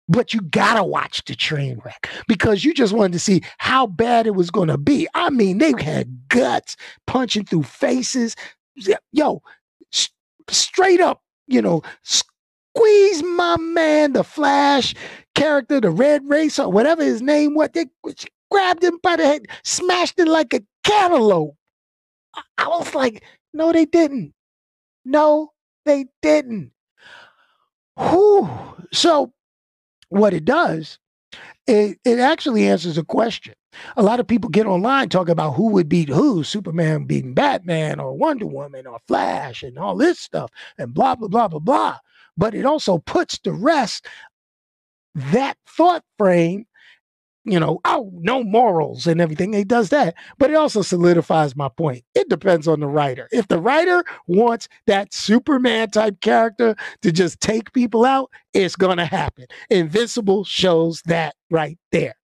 but 0.09 0.35
you 0.35 0.41
gotta 0.41 0.85
watch 0.85 1.25
the 1.25 1.35
train 1.35 1.81
wreck 1.85 2.09
because 2.29 2.65
you 2.65 2.75
just 2.75 2.93
wanted 2.93 3.13
to 3.13 3.19
see 3.19 3.43
how 3.59 3.87
bad 3.87 4.27
it 4.27 4.35
was 4.35 4.51
gonna 4.51 4.79
be. 4.79 5.09
I 5.15 5.31
mean, 5.31 5.59
they 5.59 5.73
had 5.79 6.29
guts 6.29 6.77
punching 7.07 7.45
through 7.47 7.65
faces. 7.65 8.37
Yo, 9.13 9.43
straight 10.49 11.01
up, 11.01 11.23
you 11.47 11.63
know, 11.63 11.83
squeeze 12.03 13.23
my 13.23 13.57
man, 13.59 14.13
the 14.13 14.25
Flash 14.25 14.95
character, 15.35 15.81
the 15.81 15.91
Red 15.91 16.23
Racer, 16.29 16.69
whatever 16.69 17.05
his 17.05 17.23
name 17.23 17.55
was. 17.55 17.71
They 17.73 17.87
grabbed 18.51 18.85
him 18.85 18.99
by 19.03 19.17
the 19.17 19.25
head, 19.25 19.47
smashed 19.65 20.19
it 20.19 20.29
like 20.29 20.53
a 20.55 20.61
cantaloupe. 20.85 21.55
I 22.59 22.69
was 22.69 22.95
like, 22.95 23.23
no, 23.53 23.73
they 23.73 23.85
didn't. 23.85 24.33
No, 25.05 25.53
they 25.85 26.07
didn't. 26.23 26.73
Whew. 27.99 28.49
So, 28.93 29.33
what 30.13 30.35
it 30.35 30.45
does, 30.45 30.99
it, 31.67 31.99
it 32.05 32.19
actually 32.19 32.69
answers 32.69 32.99
a 32.99 33.05
question. 33.05 33.55
A 33.97 34.03
lot 34.03 34.21
of 34.21 34.27
people 34.27 34.51
get 34.51 34.67
online 34.67 35.09
talking 35.09 35.33
about 35.33 35.53
who 35.53 35.69
would 35.69 35.89
beat 35.89 36.09
who, 36.09 36.45
Superman 36.45 37.05
beating 37.05 37.33
Batman 37.35 38.01
or 38.01 38.17
Wonder 38.17 38.47
Woman 38.47 38.87
or 38.87 38.99
Flash 39.09 39.63
and 39.63 39.79
all 39.79 39.97
this 39.97 40.19
stuff 40.19 40.51
and 40.79 40.93
blah, 40.93 41.15
blah, 41.15 41.29
blah, 41.29 41.49
blah, 41.49 41.59
blah. 41.59 41.99
But 42.37 42.55
it 42.55 42.67
also 42.67 42.99
puts 42.99 43.39
to 43.41 43.53
rest 43.53 44.07
that 45.15 45.57
thought 45.67 46.05
frame 46.19 46.67
you 47.45 47.59
know, 47.59 47.81
oh, 47.85 48.11
no 48.15 48.45
morals 48.45 49.07
and 49.07 49.21
everything. 49.21 49.53
He 49.53 49.65
does 49.65 49.89
that. 49.89 50.15
But 50.39 50.51
it 50.51 50.55
also 50.55 50.83
solidifies 50.83 51.57
my 51.57 51.69
point. 51.69 52.05
It 52.15 52.29
depends 52.29 52.69
on 52.69 52.81
the 52.81 52.87
writer. 52.87 53.29
If 53.33 53.49
the 53.49 53.59
writer 53.59 54.05
wants 54.27 54.69
that 54.87 55.13
Superman 55.13 55.91
type 55.91 56.21
character 56.21 56.77
to 57.03 57.13
just 57.13 57.41
take 57.41 57.73
people 57.73 58.05
out, 58.05 58.31
it's 58.55 58.77
going 58.77 58.99
to 58.99 59.05
happen. 59.05 59.47
Invincible 59.71 60.45
shows 60.45 61.03
that 61.07 61.35
right 61.51 61.79
there. 61.91 62.15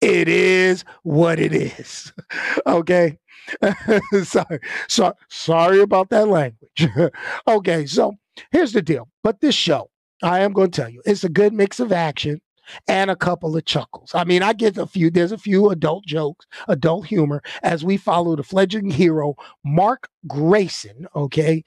It 0.00 0.28
is 0.28 0.84
what 1.02 1.38
it 1.38 1.54
is. 1.54 2.12
okay. 2.66 3.18
sorry. 4.24 4.58
So, 4.88 5.14
sorry 5.28 5.80
about 5.80 6.10
that 6.10 6.28
language. 6.28 6.88
okay. 7.48 7.86
So 7.86 8.14
here's 8.50 8.72
the 8.72 8.82
deal. 8.82 9.08
But 9.22 9.40
this 9.40 9.54
show, 9.54 9.90
I 10.22 10.40
am 10.40 10.52
going 10.52 10.70
to 10.70 10.80
tell 10.80 10.90
you, 10.90 11.00
it's 11.04 11.24
a 11.24 11.28
good 11.28 11.52
mix 11.52 11.78
of 11.78 11.92
action 11.92 12.40
and 12.88 13.10
a 13.10 13.16
couple 13.16 13.56
of 13.56 13.64
chuckles. 13.64 14.12
I 14.14 14.24
mean, 14.24 14.42
I 14.42 14.52
get 14.52 14.78
a 14.78 14.86
few, 14.86 15.10
there's 15.10 15.32
a 15.32 15.38
few 15.38 15.70
adult 15.70 16.06
jokes, 16.06 16.46
adult 16.68 17.06
humor 17.06 17.42
as 17.62 17.84
we 17.84 17.96
follow 17.96 18.36
the 18.36 18.42
fledgling 18.42 18.90
hero, 18.90 19.34
Mark 19.64 20.08
Grayson, 20.26 21.06
okay, 21.14 21.64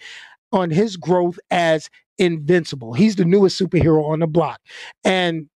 on 0.52 0.70
his 0.70 0.98
growth 0.98 1.40
as 1.52 1.90
Invincible. 2.20 2.94
He's 2.94 3.16
the 3.16 3.26
newest 3.26 3.60
superhero 3.60 4.04
on 4.10 4.20
the 4.20 4.28
block. 4.28 4.60
And 5.04 5.50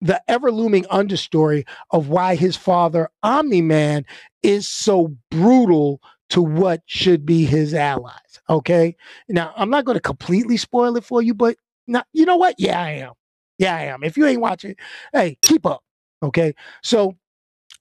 the 0.00 0.22
ever 0.28 0.52
looming 0.52 0.84
understory 0.84 1.66
of 1.90 2.08
why 2.08 2.34
his 2.34 2.56
father, 2.56 3.08
Omni 3.22 3.62
Man, 3.62 4.04
is 4.42 4.68
so 4.68 5.16
brutal 5.30 6.02
to 6.28 6.42
what 6.42 6.82
should 6.84 7.24
be 7.24 7.46
his 7.46 7.72
allies. 7.72 8.40
Okay. 8.50 8.96
Now, 9.28 9.54
I'm 9.56 9.70
not 9.70 9.86
going 9.86 9.96
to 9.96 10.00
completely 10.00 10.58
spoil 10.58 10.96
it 10.98 11.04
for 11.04 11.22
you, 11.22 11.32
but 11.32 11.56
now, 11.86 12.02
you 12.12 12.26
know 12.26 12.36
what? 12.36 12.56
Yeah, 12.58 12.80
I 12.80 12.90
am. 12.90 13.12
Yeah, 13.58 13.76
I 13.76 13.82
am. 13.84 14.02
If 14.02 14.16
you 14.16 14.26
ain't 14.26 14.40
watching, 14.40 14.76
hey, 15.12 15.38
keep 15.42 15.66
up. 15.66 15.82
Okay. 16.22 16.54
So 16.82 17.16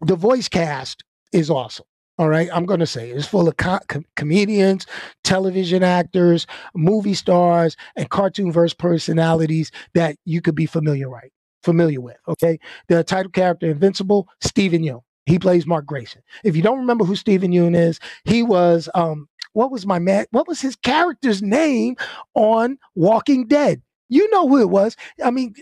the 0.02 0.16
voice 0.16 0.48
cast 0.50 1.04
is 1.32 1.50
awesome. 1.50 1.86
All 2.20 2.30
right. 2.30 2.50
I'm 2.54 2.66
going 2.66 2.80
to 2.80 2.88
say 2.88 3.10
it's 3.10 3.26
full 3.28 3.48
of 3.48 3.58
co- 3.58 3.80
com- 3.88 4.06
comedians, 4.16 4.86
television 5.24 5.82
actors, 5.84 6.46
movie 6.76 7.16
stars, 7.16 7.76
and 7.96 8.10
cartoon 8.10 8.52
verse 8.52 8.74
personalities 8.74 9.72
that 9.96 10.16
you 10.26 10.42
could 10.42 10.56
be 10.56 10.66
familiar 10.68 11.10
right 11.10 11.32
familiar 11.64 12.02
with. 12.02 12.18
Okay. 12.28 12.60
The 12.90 13.04
title 13.04 13.32
character, 13.32 13.68
Invincible, 13.70 14.28
Steven 14.42 14.84
Yeun. 14.84 15.02
He 15.26 15.40
plays 15.40 15.66
Mark 15.66 15.86
Grayson. 15.86 16.22
If 16.44 16.56
you 16.58 16.62
don't 16.62 16.80
remember 16.80 17.06
who 17.06 17.16
Steven 17.16 17.52
Yeun 17.52 17.76
is, 17.76 18.00
he 18.26 18.44
was 18.44 18.90
um 18.94 19.28
what 19.54 19.72
was 19.72 19.86
my 19.86 20.00
man 20.00 20.26
what 20.32 20.48
was 20.48 20.62
his 20.62 20.76
character's 20.76 21.42
name 21.42 21.96
on 22.36 22.78
Walking 22.96 23.48
Dead? 23.48 23.82
You 24.14 24.30
know 24.30 24.48
who 24.48 24.62
it 24.62 24.70
was. 24.70 24.96
I 25.24 25.32
mean, 25.32 25.56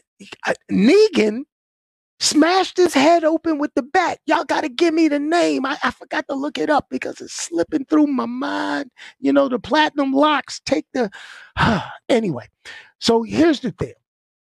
Negan 0.70 1.44
smashed 2.20 2.76
his 2.76 2.94
head 2.94 3.24
open 3.24 3.60
with 3.60 3.74
the 3.76 3.82
bat. 3.82 4.20
Y'all 4.26 4.44
got 4.44 4.62
to 4.62 4.70
give 4.70 4.94
me 4.94 5.08
the 5.08 5.20
name. 5.20 5.66
I, 5.66 5.78
I, 5.84 5.92
forgot 5.92 6.28
to 6.28 6.36
look 6.36 6.58
it 6.58 6.70
up 6.70 6.88
because 6.90 7.22
it's 7.22 7.34
slipping 7.34 7.86
through 7.86 8.08
my 8.08 8.26
mind. 8.26 8.92
You 9.22 9.32
know, 9.32 9.48
the 9.48 9.58
platinum 9.58 10.12
locks 10.12 10.60
take 10.66 10.86
the. 10.94 11.10
anyway, 12.10 12.50
so 13.00 13.24
here's 13.24 13.62
the 13.62 13.72
thing. 13.72 13.94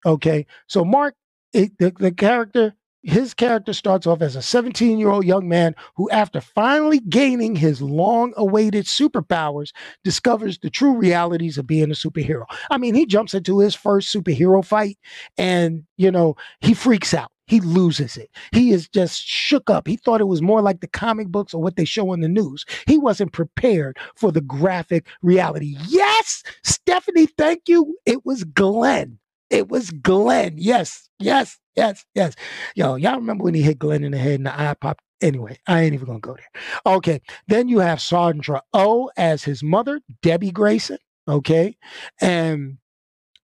Okay. 0.06 0.48
So, 0.66 0.84
Mark, 0.84 1.14
it, 1.54 1.78
the, 1.78 1.92
the 1.92 2.12
character, 2.12 2.74
his 3.04 3.34
character 3.34 3.74
starts 3.74 4.06
off 4.06 4.22
as 4.22 4.36
a 4.36 4.42
17 4.42 5.00
year 5.00 5.10
old 5.10 5.26
young 5.26 5.48
man 5.48 5.76
who, 5.96 6.10
after 6.10 6.42
finally 6.42 7.00
gaining 7.00 7.56
his 7.56 7.82
long 7.82 8.34
awaited 8.38 8.86
superpowers, 8.86 9.72
discovers 10.04 10.60
the 10.60 10.70
true 10.70 10.96
realities 10.96 11.58
of 11.58 11.68
being 11.68 11.92
a 11.92 11.96
superhero. 11.96 12.46
I 12.70 12.78
mean, 12.78 12.96
he 12.96 13.06
jumps 13.06 13.34
into 13.34 13.60
his 13.60 13.76
first 13.76 14.14
superhero 14.14 14.64
fight 14.64 14.98
and, 15.38 15.84
you 15.98 16.12
know, 16.12 16.36
he 16.62 16.74
freaks 16.74 17.14
out. 17.14 17.32
He 17.48 17.62
loses 17.62 18.16
it. 18.16 18.30
He 18.54 18.72
is 18.72 18.88
just 18.88 19.24
shook 19.24 19.72
up. 19.72 19.88
He 19.88 19.96
thought 19.96 20.22
it 20.22 20.26
was 20.26 20.42
more 20.42 20.62
like 20.62 20.82
the 20.82 20.88
comic 20.88 21.30
books 21.30 21.52
or 21.52 21.62
what 21.64 21.78
they 21.78 21.86
show 21.86 22.12
on 22.12 22.20
the 22.20 22.30
news. 22.30 22.64
He 22.86 23.00
wasn't 23.00 23.34
prepared 23.34 23.98
for 24.16 24.32
the 24.32 24.42
graphic 24.42 25.08
reality. 25.24 25.76
Yes, 25.88 26.44
Stephanie, 26.64 27.26
thank 27.26 27.64
you. 27.68 27.98
It 28.06 28.24
was 28.24 28.44
Glenn. 28.44 29.18
It 29.50 29.70
was 29.70 29.92
Glenn. 29.92 30.56
Yes, 30.58 31.10
yes, 31.20 31.58
yes, 31.76 32.06
yes. 32.14 32.36
Yo, 32.76 32.96
y'all 32.96 33.16
remember 33.16 33.44
when 33.44 33.54
he 33.54 33.62
hit 33.62 33.80
Glenn 33.80 34.04
in 34.04 34.12
the 34.12 34.18
head 34.18 34.36
and 34.36 34.46
the 34.46 34.60
eye 34.60 34.76
popped? 34.80 35.04
Anyway, 35.22 35.60
I 35.68 35.82
ain't 35.82 35.94
even 35.94 36.08
gonna 36.08 36.20
go 36.20 36.36
there. 36.36 36.96
Okay, 36.96 37.22
then 37.48 37.68
you 37.68 37.80
have 37.80 38.02
Sandra 38.02 38.62
O 38.74 39.04
oh 39.06 39.12
as 39.18 39.44
his 39.44 39.62
mother, 39.62 40.02
Debbie 40.22 40.52
Grayson. 40.52 41.00
Okay, 41.28 41.78
and 42.22 42.78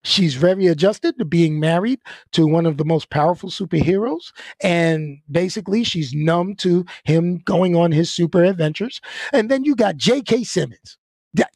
she's 0.06 0.34
very 0.34 0.66
adjusted 0.68 1.18
to 1.18 1.24
being 1.24 1.58
married 1.58 2.00
to 2.32 2.46
one 2.46 2.64
of 2.64 2.76
the 2.76 2.84
most 2.84 3.10
powerful 3.10 3.50
superheroes 3.50 4.32
and 4.62 5.18
basically 5.30 5.82
she's 5.82 6.14
numb 6.14 6.54
to 6.54 6.84
him 7.04 7.38
going 7.38 7.74
on 7.74 7.90
his 7.90 8.10
super 8.10 8.44
adventures 8.44 9.00
and 9.32 9.50
then 9.50 9.64
you 9.64 9.74
got 9.74 9.96
j.k 9.96 10.44
simmons 10.44 10.96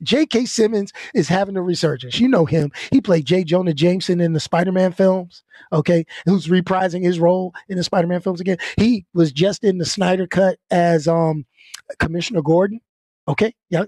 J.K. 0.03 0.47
Simmons 0.47 0.93
is 1.15 1.29
having 1.29 1.57
a 1.57 1.63
resurgence. 1.63 2.19
You 2.19 2.29
know 2.29 2.45
him. 2.45 2.73
He 2.91 3.01
played 3.01 3.27
J. 3.27 3.45
Jonah 3.45 3.75
Jameson 3.75 4.21
in 4.21 4.33
the 4.33 4.41
Spider 4.41 4.73
Man 4.73 4.93
films, 4.93 5.43
okay, 5.73 6.05
who's 6.27 6.49
reprising 6.49 7.03
his 7.03 7.21
role 7.21 7.55
in 7.69 7.77
the 7.77 7.85
Spider 7.85 8.07
Man 8.07 8.21
films 8.21 8.41
again. 8.41 8.59
He 8.77 9.07
was 9.15 9.33
just 9.33 9.65
in 9.65 9.79
the 9.79 9.85
Snyder 9.87 10.27
Cut 10.27 10.59
as 10.71 11.09
um, 11.09 11.47
Commissioner 11.99 12.43
Gordon, 12.43 12.81
okay? 13.29 13.55
Y'all, 13.69 13.87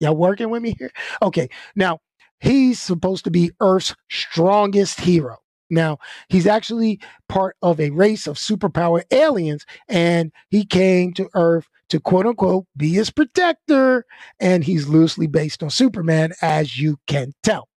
y'all 0.00 0.16
working 0.16 0.50
with 0.50 0.62
me 0.62 0.74
here? 0.78 0.92
Okay, 1.20 1.48
now 1.76 2.00
he's 2.40 2.80
supposed 2.80 3.24
to 3.24 3.30
be 3.30 3.52
Earth's 3.60 3.94
strongest 4.10 5.00
hero. 5.00 5.38
Now, 5.70 5.98
he's 6.28 6.46
actually 6.46 7.00
part 7.30 7.56
of 7.62 7.80
a 7.80 7.88
race 7.90 8.26
of 8.26 8.36
superpower 8.36 9.04
aliens, 9.10 9.64
and 9.88 10.30
he 10.50 10.66
came 10.66 11.14
to 11.14 11.30
Earth 11.32 11.66
to 11.92 12.00
quote 12.00 12.26
unquote 12.26 12.64
be 12.74 12.88
his 12.88 13.10
protector. 13.10 14.06
And 14.40 14.64
he's 14.64 14.88
loosely 14.88 15.26
based 15.26 15.62
on 15.62 15.68
Superman, 15.68 16.32
as 16.40 16.78
you 16.78 16.98
can 17.06 17.34
tell. 17.42 17.68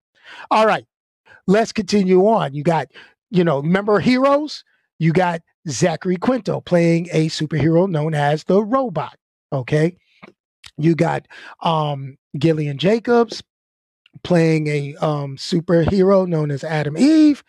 All 0.49 0.65
right, 0.65 0.85
let's 1.47 1.73
continue 1.73 2.25
on. 2.27 2.53
You 2.53 2.63
got, 2.63 2.87
you 3.29 3.43
know, 3.43 3.59
remember 3.59 3.99
heroes? 3.99 4.63
You 4.99 5.11
got 5.11 5.41
Zachary 5.67 6.15
Quinto 6.15 6.61
playing 6.61 7.09
a 7.11 7.27
superhero 7.27 7.89
known 7.89 8.13
as 8.13 8.45
the 8.45 8.63
robot. 8.63 9.17
Okay. 9.51 9.97
You 10.77 10.95
got 10.95 11.27
um 11.61 12.17
Gillian 12.37 12.77
Jacobs 12.77 13.43
playing 14.23 14.67
a 14.67 14.95
um 14.95 15.35
superhero 15.35 16.25
known 16.25 16.51
as 16.51 16.63
Atom 16.63 16.97
Eve. 16.97 17.43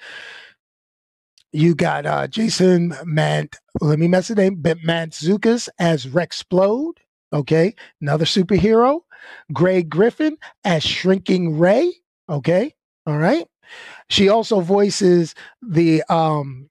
You 1.56 1.74
got 1.74 2.04
uh, 2.04 2.26
Jason 2.26 2.94
Mant, 3.06 3.56
let 3.80 3.98
me 3.98 4.08
mess 4.08 4.28
the 4.28 4.34
name, 4.34 4.58
Mantzoukas 4.58 5.70
as 5.78 6.06
Rex 6.06 6.42
Splode. 6.42 6.98
Okay, 7.32 7.74
another 7.98 8.26
superhero. 8.26 9.00
Grey 9.54 9.82
Griffin 9.82 10.36
as 10.64 10.82
Shrinking 10.82 11.58
Ray. 11.58 11.94
Okay, 12.28 12.74
all 13.06 13.16
right. 13.16 13.46
She 14.10 14.28
also 14.28 14.60
voices 14.60 15.34
the 15.62 16.02
um 16.10 16.68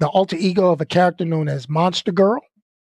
the 0.00 0.08
alter 0.08 0.36
ego 0.36 0.72
of 0.72 0.80
a 0.80 0.86
character 0.86 1.26
known 1.26 1.46
as 1.46 1.68
Monster 1.68 2.12
Girl. 2.12 2.40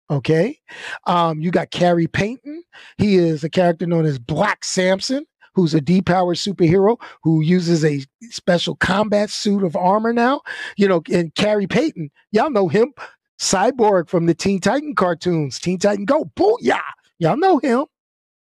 Okay. 0.09 0.61
Um, 1.09 1.41
you 1.41 1.51
got 1.51 1.73
Khary 1.73 2.07
Payton. 2.07 2.63
He 2.97 3.17
is 3.17 3.43
a 3.43 3.51
character 3.51 3.87
known 3.87 4.07
as 4.07 4.21
Black 4.21 4.63
Samson 4.65 5.27
who's 5.61 5.75
a 5.75 5.81
depowered 5.81 6.38
superhero 6.38 6.99
who 7.23 7.42
uses 7.42 7.85
a 7.85 8.01
special 8.31 8.77
combat 8.77 9.29
suit 9.29 9.62
of 9.62 9.77
armor 9.77 10.12
now. 10.12 10.40
You 10.79 10.88
know, 10.88 11.03
and 11.12 11.35
Khary 11.35 11.68
Payton, 11.68 12.11
y'all 12.33 12.51
know 12.51 12.68
him, 12.68 12.94
Cyborg 13.38 14.09
from 14.09 14.25
the 14.25 14.35
Teen 14.35 14.59
Titan 14.59 14.94
cartoons, 14.94 15.59
Teen 15.59 15.79
Titan 15.79 16.07
Go, 16.07 16.31
booyah! 16.37 16.81
Y'all 17.18 17.37
know 17.37 17.59
him. 17.59 17.85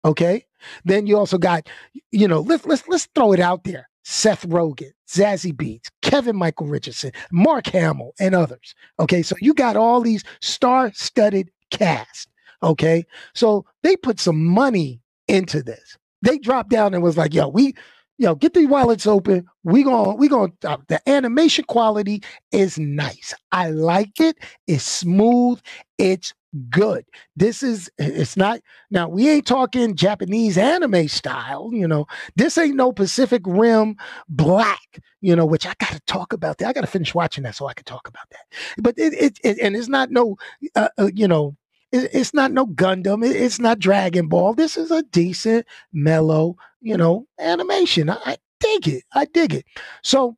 Okay. 0.05 0.45
Then 0.85 1.07
you 1.07 1.17
also 1.17 1.37
got, 1.37 1.67
you 2.11 2.27
know, 2.27 2.39
let's 2.39 2.65
let's 2.65 2.87
let's 2.87 3.07
throw 3.15 3.33
it 3.33 3.39
out 3.39 3.65
there. 3.65 3.89
Seth 4.03 4.47
Rogen, 4.47 4.91
Zazie 5.09 5.53
Beetz, 5.53 5.87
Kevin 6.01 6.37
Michael 6.37 6.67
Richardson, 6.67 7.11
Mark 7.31 7.67
Hamill, 7.67 8.13
and 8.19 8.33
others. 8.33 8.73
Okay, 8.99 9.21
so 9.21 9.35
you 9.41 9.53
got 9.53 9.75
all 9.75 10.01
these 10.01 10.23
star-studded 10.41 11.49
cast. 11.69 12.29
Okay, 12.63 13.05
so 13.35 13.65
they 13.83 13.95
put 13.95 14.19
some 14.19 14.43
money 14.43 15.01
into 15.27 15.61
this 15.61 15.98
they 16.21 16.37
dropped 16.37 16.69
down 16.69 16.93
and 16.93 17.03
was 17.03 17.17
like, 17.17 17.33
yo, 17.33 17.47
we 17.47 17.75
yo, 18.19 18.35
get 18.35 18.53
the 18.53 18.65
wallets 18.67 19.07
open. 19.07 19.47
We 19.63 19.83
going 19.83 20.17
we 20.17 20.27
going 20.27 20.53
uh, 20.63 20.77
the 20.87 21.07
animation 21.09 21.65
quality 21.65 22.21
is 22.51 22.77
nice. 22.77 23.33
I 23.51 23.69
like 23.69 24.19
it. 24.19 24.37
It's 24.67 24.83
smooth. 24.83 25.59
It's 25.97 26.33
good. 26.69 27.05
This 27.35 27.63
is 27.63 27.89
it's 27.97 28.35
not 28.35 28.59
now 28.91 29.07
we 29.07 29.29
ain't 29.29 29.47
talking 29.47 29.95
Japanese 29.95 30.57
anime 30.57 31.07
style, 31.07 31.69
you 31.73 31.87
know. 31.87 32.07
This 32.35 32.57
ain't 32.57 32.75
no 32.75 32.91
Pacific 32.91 33.41
Rim 33.45 33.95
black, 34.27 34.99
you 35.21 35.35
know, 35.35 35.45
which 35.45 35.65
I 35.65 35.73
got 35.79 35.91
to 35.91 36.01
talk 36.01 36.33
about 36.33 36.57
that. 36.57 36.67
I 36.67 36.73
got 36.73 36.81
to 36.81 36.87
finish 36.87 37.15
watching 37.15 37.43
that 37.43 37.55
so 37.55 37.67
I 37.67 37.73
can 37.73 37.85
talk 37.85 38.07
about 38.07 38.29
that. 38.31 38.83
But 38.83 38.95
it, 38.97 39.13
it, 39.13 39.39
it 39.43 39.59
and 39.59 39.75
it's 39.75 39.89
not 39.89 40.11
no 40.11 40.37
uh, 40.75 40.89
uh, 40.97 41.09
you 41.13 41.27
know, 41.27 41.55
it, 41.91 42.09
it's 42.13 42.33
not 42.33 42.51
no 42.51 42.65
Gundam, 42.65 43.25
it, 43.25 43.35
it's 43.35 43.59
not 43.59 43.79
Dragon 43.79 44.27
Ball. 44.27 44.53
This 44.53 44.77
is 44.77 44.91
a 44.91 45.03
decent 45.03 45.65
mellow, 45.93 46.55
you 46.81 46.97
know, 46.97 47.27
animation. 47.39 48.09
I, 48.09 48.17
I 48.25 48.37
dig 48.59 48.87
it. 48.87 49.03
I 49.13 49.25
dig 49.25 49.53
it. 49.53 49.65
So 50.03 50.37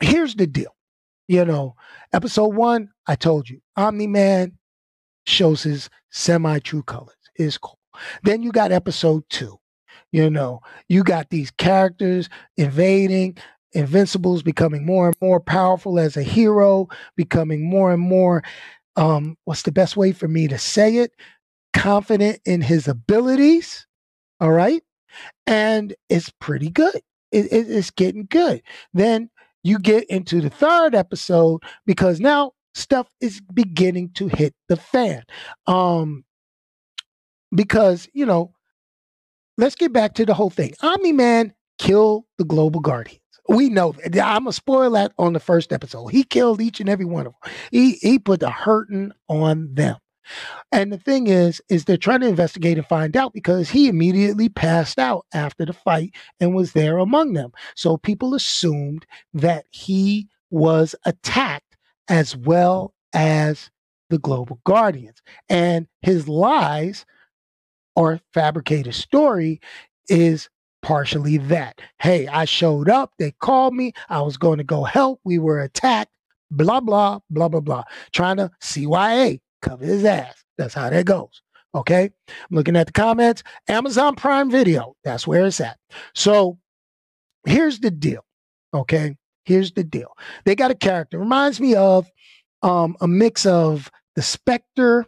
here's 0.00 0.34
the 0.34 0.46
deal. 0.46 0.74
You 1.26 1.44
know, 1.44 1.74
episode 2.12 2.54
1, 2.54 2.90
I 3.06 3.14
told 3.14 3.48
you, 3.48 3.60
Omni 3.76 4.06
Man 4.06 4.58
shows 5.26 5.62
his 5.62 5.88
semi 6.10 6.58
true 6.58 6.82
colors. 6.82 7.14
Is 7.36 7.58
cool. 7.58 7.78
Then 8.22 8.42
you 8.42 8.52
got 8.52 8.72
episode 8.72 9.24
two. 9.28 9.58
You 10.12 10.30
know, 10.30 10.60
you 10.88 11.02
got 11.02 11.30
these 11.30 11.50
characters 11.50 12.28
invading, 12.56 13.36
Invincible's 13.72 14.42
becoming 14.44 14.86
more 14.86 15.08
and 15.08 15.16
more 15.20 15.40
powerful 15.40 15.98
as 15.98 16.16
a 16.16 16.22
hero, 16.22 16.88
becoming 17.16 17.68
more 17.68 17.92
and 17.92 18.00
more, 18.00 18.44
um, 18.96 19.36
what's 19.44 19.62
the 19.62 19.72
best 19.72 19.96
way 19.96 20.12
for 20.12 20.28
me 20.28 20.48
to 20.48 20.58
say 20.58 20.96
it? 20.96 21.12
Confident 21.72 22.40
in 22.44 22.60
his 22.60 22.88
abilities. 22.88 23.86
All 24.40 24.52
right. 24.52 24.82
And 25.46 25.94
it's 26.08 26.30
pretty 26.40 26.70
good. 26.70 27.00
It, 27.32 27.46
it, 27.52 27.70
it's 27.70 27.90
getting 27.90 28.26
good. 28.30 28.62
Then 28.92 29.30
you 29.62 29.78
get 29.78 30.04
into 30.04 30.40
the 30.40 30.50
third 30.50 30.94
episode 30.94 31.62
because 31.86 32.20
now 32.20 32.52
stuff 32.74 33.08
is 33.20 33.40
beginning 33.52 34.10
to 34.14 34.28
hit 34.28 34.54
the 34.68 34.76
fan. 34.76 35.22
Um, 35.66 36.24
because, 37.54 38.08
you 38.12 38.26
know, 38.26 38.52
let's 39.58 39.74
get 39.74 39.92
back 39.92 40.14
to 40.14 40.26
the 40.26 40.34
whole 40.34 40.50
thing. 40.50 40.74
Omni 40.82 41.12
Man 41.12 41.54
killed 41.78 42.24
the 42.38 42.44
Global 42.44 42.80
Guardians. 42.80 43.20
We 43.48 43.68
know. 43.68 43.94
I'm 44.04 44.12
gonna 44.44 44.52
spoil 44.52 44.90
that 44.92 45.12
on 45.18 45.32
the 45.34 45.40
first 45.40 45.72
episode. 45.72 46.08
He 46.08 46.24
killed 46.24 46.60
each 46.60 46.80
and 46.80 46.88
every 46.88 47.04
one 47.04 47.26
of 47.26 47.34
them. 47.42 47.52
He 47.70 47.92
he 47.94 48.18
put 48.18 48.40
the 48.40 48.50
hurting 48.50 49.12
on 49.28 49.74
them. 49.74 49.96
And 50.72 50.92
the 50.92 50.98
thing 50.98 51.26
is, 51.26 51.60
is 51.68 51.84
they're 51.84 51.96
trying 51.96 52.20
to 52.20 52.28
investigate 52.28 52.78
and 52.78 52.86
find 52.86 53.16
out 53.16 53.32
because 53.32 53.68
he 53.68 53.88
immediately 53.88 54.48
passed 54.48 54.98
out 54.98 55.26
after 55.34 55.66
the 55.66 55.72
fight 55.72 56.14
and 56.40 56.54
was 56.54 56.72
there 56.72 56.98
among 56.98 57.34
them. 57.34 57.52
So 57.76 57.96
people 57.96 58.34
assumed 58.34 59.06
that 59.34 59.66
he 59.70 60.28
was 60.50 60.94
attacked 61.04 61.76
as 62.08 62.36
well 62.36 62.94
as 63.12 63.70
the 64.10 64.18
global 64.18 64.60
guardians. 64.64 65.20
And 65.48 65.86
his 66.02 66.28
lies 66.28 67.04
or 67.96 68.20
fabricated 68.32 68.94
story 68.94 69.60
is 70.08 70.48
partially 70.84 71.38
that. 71.38 71.80
Hey, 71.98 72.28
I 72.28 72.44
showed 72.44 72.90
up, 72.90 73.14
they 73.18 73.32
called 73.40 73.74
me, 73.74 73.92
I 74.10 74.20
was 74.20 74.36
going 74.36 74.58
to 74.58 74.64
go 74.64 74.84
help, 74.84 75.18
we 75.24 75.38
were 75.38 75.60
attacked, 75.60 76.12
blah, 76.50 76.80
blah, 76.80 77.20
blah, 77.30 77.48
blah, 77.48 77.60
blah. 77.60 77.84
Trying 78.12 78.36
to 78.36 78.50
CYA, 78.62 79.40
cover 79.62 79.86
his 79.86 80.04
ass. 80.04 80.44
That's 80.58 80.74
how 80.74 80.90
that 80.90 81.06
goes. 81.06 81.40
Okay. 81.74 82.10
I'm 82.28 82.56
looking 82.56 82.76
at 82.76 82.86
the 82.86 82.92
comments. 82.92 83.42
Amazon 83.66 84.14
Prime 84.14 84.50
Video. 84.50 84.94
That's 85.04 85.26
where 85.26 85.46
it's 85.46 85.60
at. 85.60 85.78
So 86.14 86.58
here's 87.46 87.80
the 87.80 87.90
deal. 87.90 88.24
Okay. 88.74 89.16
Here's 89.46 89.72
the 89.72 89.84
deal. 89.84 90.16
They 90.44 90.54
got 90.54 90.70
a 90.70 90.76
character. 90.76 91.18
Reminds 91.18 91.60
me 91.60 91.74
of 91.74 92.10
um, 92.62 92.94
a 93.00 93.08
mix 93.08 93.46
of 93.46 93.90
the 94.16 94.22
Spectre 94.22 95.06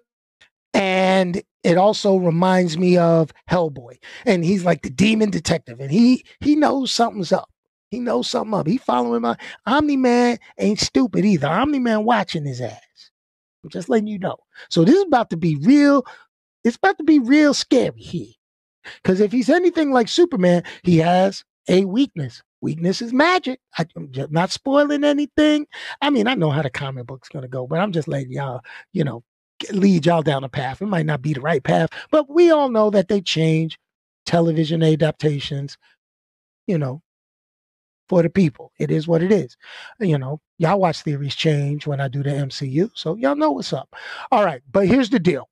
and 0.77 1.43
it 1.65 1.79
also 1.79 2.19
reminds 2.19 2.77
me 2.77 2.99
of 2.99 3.33
Hellboy. 3.51 3.97
And 4.27 4.45
he's 4.45 4.65
like 4.65 4.83
the 4.83 4.91
demon 4.91 5.31
detective. 5.31 5.81
And 5.81 5.91
he 5.91 6.25
he 6.41 6.55
knows 6.55 6.93
something's 6.93 7.33
up. 7.33 7.51
He 7.91 7.99
knows 7.99 8.29
something 8.29 8.53
up. 8.53 8.67
He 8.67 8.77
following 8.77 9.23
my 9.23 9.39
Omni 9.65 9.97
Man 9.97 10.39
ain't 10.59 10.81
stupid 10.81 11.25
either. 11.25 11.49
Omni 11.49 11.79
Man 11.79 12.05
watching 12.05 12.45
his 12.45 12.61
ass. 12.61 13.11
I'm 13.65 13.71
just 13.71 13.89
letting 13.89 14.07
you 14.07 14.19
know. 14.19 14.37
So 14.69 14.85
this 14.85 14.97
is 14.97 15.05
about 15.05 15.31
to 15.31 15.39
be 15.39 15.57
real. 15.57 16.05
It's 16.63 16.77
about 16.77 16.99
to 16.99 17.05
be 17.05 17.21
real 17.21 17.55
scary 17.55 18.01
here. 18.01 18.35
Because 19.03 19.21
if 19.21 19.33
he's 19.33 19.49
anything 19.49 19.93
like 19.93 20.09
Superman, 20.09 20.63
he 20.83 20.99
has 20.99 21.43
a 21.69 21.87
weakness. 21.87 22.43
Weakness 22.61 23.01
is 23.01 23.15
magic. 23.15 23.61
I, 23.79 23.87
am 23.97 24.13
just 24.13 24.31
not 24.31 24.51
spoiling 24.51 25.05
anything. 25.05 25.67
I 26.03 26.11
mean, 26.11 26.27
I 26.27 26.35
know 26.35 26.51
how 26.51 26.63
the 26.63 26.71
comic 26.71 27.07
book's 27.07 27.29
to 27.31 27.49
go, 27.49 27.67
but 27.67 27.81
I'm 27.81 27.93
just 27.93 28.09
letting 28.09 28.33
y'all, 28.33 28.61
you 28.93 29.05
know, 29.05 29.25
lead 29.73 30.07
y'all 30.07 30.23
down 30.23 30.45
a 30.45 30.49
path. 30.49 30.83
It 30.83 30.87
might 30.87 31.07
not 31.07 31.23
be 31.23 31.33
the 31.33 31.41
right 31.41 31.63
path, 31.63 31.91
but 32.11 32.31
we 32.31 32.51
all 32.51 32.69
know 32.69 32.91
that 32.91 33.09
they 33.09 33.21
change 33.21 33.79
television 34.25 34.83
adaptations, 34.83 35.79
you 36.67 36.79
know, 36.79 37.03
for 38.09 38.23
the 38.23 38.31
people. 38.31 38.73
It 38.79 38.91
is 38.91 39.09
what 39.09 39.23
it 39.23 39.33
is. 39.33 39.57
You 40.01 40.19
know, 40.19 40.41
y'all 40.59 40.81
watch 40.81 41.03
theories 41.03 41.35
change 41.35 41.87
when 41.87 42.01
I 42.01 42.09
do 42.09 42.23
the 42.23 42.31
MCU, 42.31 42.91
so 42.95 43.17
y'all 43.17 43.37
know 43.37 43.53
what's 43.53 43.73
up. 43.73 43.95
All 44.31 44.45
right, 44.45 44.63
but 44.71 44.87
here's 44.87 45.11
the 45.11 45.19
deal. 45.19 45.49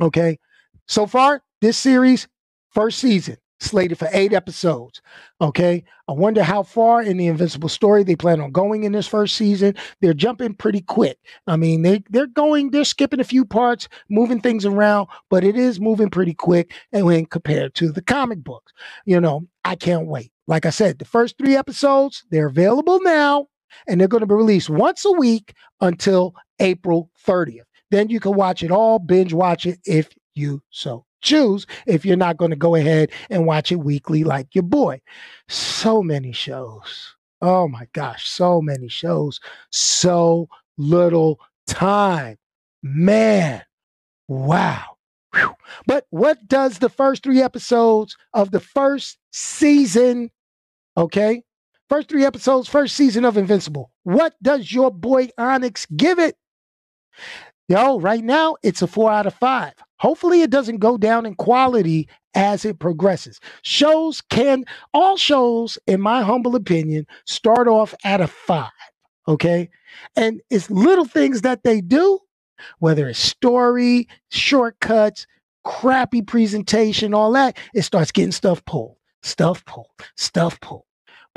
Okay. 0.00 0.38
So 0.86 1.06
far, 1.06 1.42
this 1.60 1.76
series, 1.76 2.28
first 2.70 2.98
season, 2.98 3.36
slated 3.60 3.98
for 3.98 4.08
eight 4.12 4.32
episodes. 4.32 5.00
Okay. 5.40 5.84
I 6.08 6.12
wonder 6.12 6.42
how 6.42 6.62
far 6.62 7.02
in 7.02 7.16
the 7.16 7.26
Invincible 7.26 7.68
story 7.68 8.02
they 8.02 8.16
plan 8.16 8.40
on 8.40 8.50
going 8.50 8.84
in 8.84 8.92
this 8.92 9.06
first 9.06 9.34
season. 9.34 9.74
They're 10.00 10.14
jumping 10.14 10.54
pretty 10.54 10.80
quick. 10.80 11.18
I 11.46 11.56
mean, 11.56 11.82
they, 11.82 12.02
they're 12.08 12.26
going, 12.26 12.70
they're 12.70 12.84
skipping 12.84 13.20
a 13.20 13.24
few 13.24 13.44
parts, 13.44 13.88
moving 14.08 14.40
things 14.40 14.64
around, 14.64 15.08
but 15.28 15.44
it 15.44 15.56
is 15.56 15.80
moving 15.80 16.10
pretty 16.10 16.34
quick 16.34 16.72
and 16.92 17.04
when 17.04 17.26
compared 17.26 17.74
to 17.76 17.92
the 17.92 18.02
comic 18.02 18.42
books. 18.42 18.72
You 19.04 19.20
know, 19.20 19.46
I 19.64 19.74
can't 19.74 20.06
wait. 20.06 20.32
Like 20.46 20.64
I 20.64 20.70
said, 20.70 20.98
the 20.98 21.04
first 21.04 21.36
three 21.36 21.56
episodes, 21.56 22.24
they're 22.30 22.46
available 22.46 23.00
now 23.02 23.48
and 23.86 24.00
they're 24.00 24.08
going 24.08 24.22
to 24.22 24.26
be 24.26 24.34
released 24.34 24.70
once 24.70 25.04
a 25.04 25.12
week 25.12 25.52
until 25.80 26.34
April 26.60 27.10
30th. 27.26 27.62
Then 27.90 28.08
you 28.08 28.20
can 28.20 28.34
watch 28.34 28.62
it 28.62 28.70
all, 28.70 28.98
binge 28.98 29.32
watch 29.32 29.66
it 29.66 29.78
if 29.84 30.10
you 30.34 30.62
so 30.70 31.04
choose 31.20 31.66
if 31.86 32.04
you're 32.04 32.16
not 32.16 32.36
going 32.36 32.50
to 32.50 32.56
go 32.56 32.74
ahead 32.74 33.10
and 33.30 33.46
watch 33.46 33.72
it 33.72 33.76
weekly 33.76 34.24
like 34.24 34.54
your 34.54 34.62
boy. 34.62 35.00
So 35.48 36.02
many 36.02 36.32
shows. 36.32 37.14
Oh 37.40 37.68
my 37.68 37.86
gosh, 37.92 38.28
so 38.28 38.60
many 38.60 38.88
shows. 38.88 39.40
So 39.70 40.48
little 40.76 41.40
time. 41.66 42.38
Man, 42.82 43.62
wow. 44.28 44.96
Whew. 45.34 45.54
But 45.86 46.06
what 46.10 46.46
does 46.48 46.78
the 46.78 46.88
first 46.88 47.22
three 47.22 47.42
episodes 47.42 48.16
of 48.34 48.50
the 48.50 48.60
first 48.60 49.18
season, 49.32 50.30
okay? 50.96 51.42
First 51.88 52.08
three 52.08 52.24
episodes, 52.24 52.68
first 52.68 52.96
season 52.96 53.24
of 53.24 53.36
Invincible. 53.36 53.90
What 54.04 54.34
does 54.42 54.72
your 54.72 54.90
boy 54.90 55.28
Onyx 55.38 55.86
give 55.96 56.18
it? 56.18 56.36
Yo, 57.68 58.00
right 58.00 58.24
now 58.24 58.56
it's 58.62 58.80
a 58.80 58.86
four 58.86 59.10
out 59.10 59.26
of 59.26 59.34
five. 59.34 59.74
Hopefully, 59.98 60.42
it 60.42 60.50
doesn't 60.50 60.78
go 60.78 60.96
down 60.96 61.26
in 61.26 61.34
quality 61.34 62.08
as 62.34 62.64
it 62.64 62.78
progresses. 62.78 63.40
Shows 63.62 64.22
can, 64.22 64.64
all 64.94 65.16
shows, 65.16 65.78
in 65.86 66.00
my 66.00 66.22
humble 66.22 66.56
opinion, 66.56 67.06
start 67.26 67.68
off 67.68 67.94
at 68.04 68.20
a 68.20 68.26
five. 68.26 68.70
Okay. 69.26 69.68
And 70.16 70.40
it's 70.48 70.70
little 70.70 71.04
things 71.04 71.42
that 71.42 71.62
they 71.64 71.80
do, 71.82 72.20
whether 72.78 73.08
it's 73.08 73.18
story, 73.18 74.08
shortcuts, 74.30 75.26
crappy 75.64 76.22
presentation, 76.22 77.12
all 77.12 77.32
that, 77.32 77.58
it 77.74 77.82
starts 77.82 78.12
getting 78.12 78.32
stuff 78.32 78.64
pulled, 78.64 78.96
stuff 79.22 79.64
pulled, 79.66 79.90
stuff 80.16 80.58
pulled. 80.60 80.84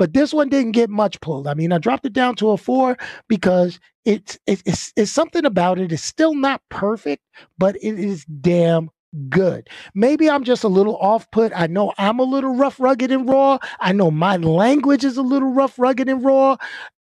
But 0.02 0.14
this 0.14 0.34
one 0.34 0.48
didn't 0.48 0.72
get 0.72 0.90
much 0.90 1.20
pulled. 1.20 1.46
I 1.46 1.54
mean, 1.54 1.70
I 1.70 1.78
dropped 1.78 2.04
it 2.04 2.12
down 2.12 2.34
to 2.34 2.50
a 2.50 2.56
four 2.56 2.96
because 3.28 3.78
it's 4.04 4.36
it's 4.48 4.92
it's 4.96 5.12
something 5.12 5.44
about 5.44 5.78
it. 5.78 5.92
It's 5.92 6.02
still 6.02 6.34
not 6.34 6.60
perfect, 6.70 7.22
but 7.56 7.76
it 7.76 8.00
is 8.00 8.24
damn 8.24 8.90
good. 9.28 9.68
Maybe 9.94 10.28
I'm 10.28 10.42
just 10.42 10.64
a 10.64 10.68
little 10.68 10.96
off 10.96 11.30
put. 11.30 11.52
I 11.54 11.68
know 11.68 11.92
I'm 11.98 12.18
a 12.18 12.24
little 12.24 12.56
rough, 12.56 12.80
rugged, 12.80 13.12
and 13.12 13.28
raw. 13.28 13.58
I 13.78 13.92
know 13.92 14.10
my 14.10 14.38
language 14.38 15.04
is 15.04 15.18
a 15.18 15.22
little 15.22 15.52
rough, 15.52 15.78
rugged, 15.78 16.08
and 16.08 16.24
raw. 16.24 16.56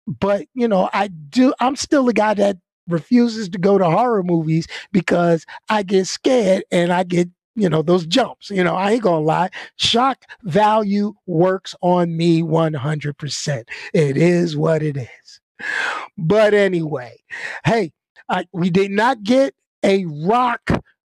But 0.05 0.45
you 0.53 0.67
know, 0.67 0.87
I 0.93 1.07
do. 1.07 1.55
I'm 1.59 1.75
still 1.75 2.07
a 2.07 2.13
guy 2.13 2.35
that 2.35 2.57
refuses 2.87 3.49
to 3.49 3.57
go 3.57 3.79
to 3.79 3.85
horror 3.85 4.21
movies 4.21 4.67
because 4.91 5.43
I 5.69 5.81
get 5.81 6.05
scared 6.05 6.65
and 6.71 6.93
I 6.93 7.01
get 7.01 7.29
you 7.55 7.69
know, 7.69 7.81
those 7.81 8.05
jumps. 8.05 8.49
You 8.49 8.63
know, 8.63 8.75
I 8.75 8.91
ain't 8.93 9.03
gonna 9.03 9.25
lie. 9.25 9.49
Shock 9.77 10.23
value 10.43 11.13
works 11.25 11.75
on 11.81 12.15
me 12.15 12.41
100%. 12.41 13.63
It 13.93 14.17
is 14.17 14.57
what 14.57 14.83
it 14.83 14.97
is. 14.97 15.41
But 16.17 16.53
anyway, 16.53 17.17
hey, 17.65 17.93
I, 18.29 18.45
we 18.51 18.69
did 18.69 18.91
not 18.91 19.23
get 19.23 19.53
a 19.83 20.05
rock 20.05 20.61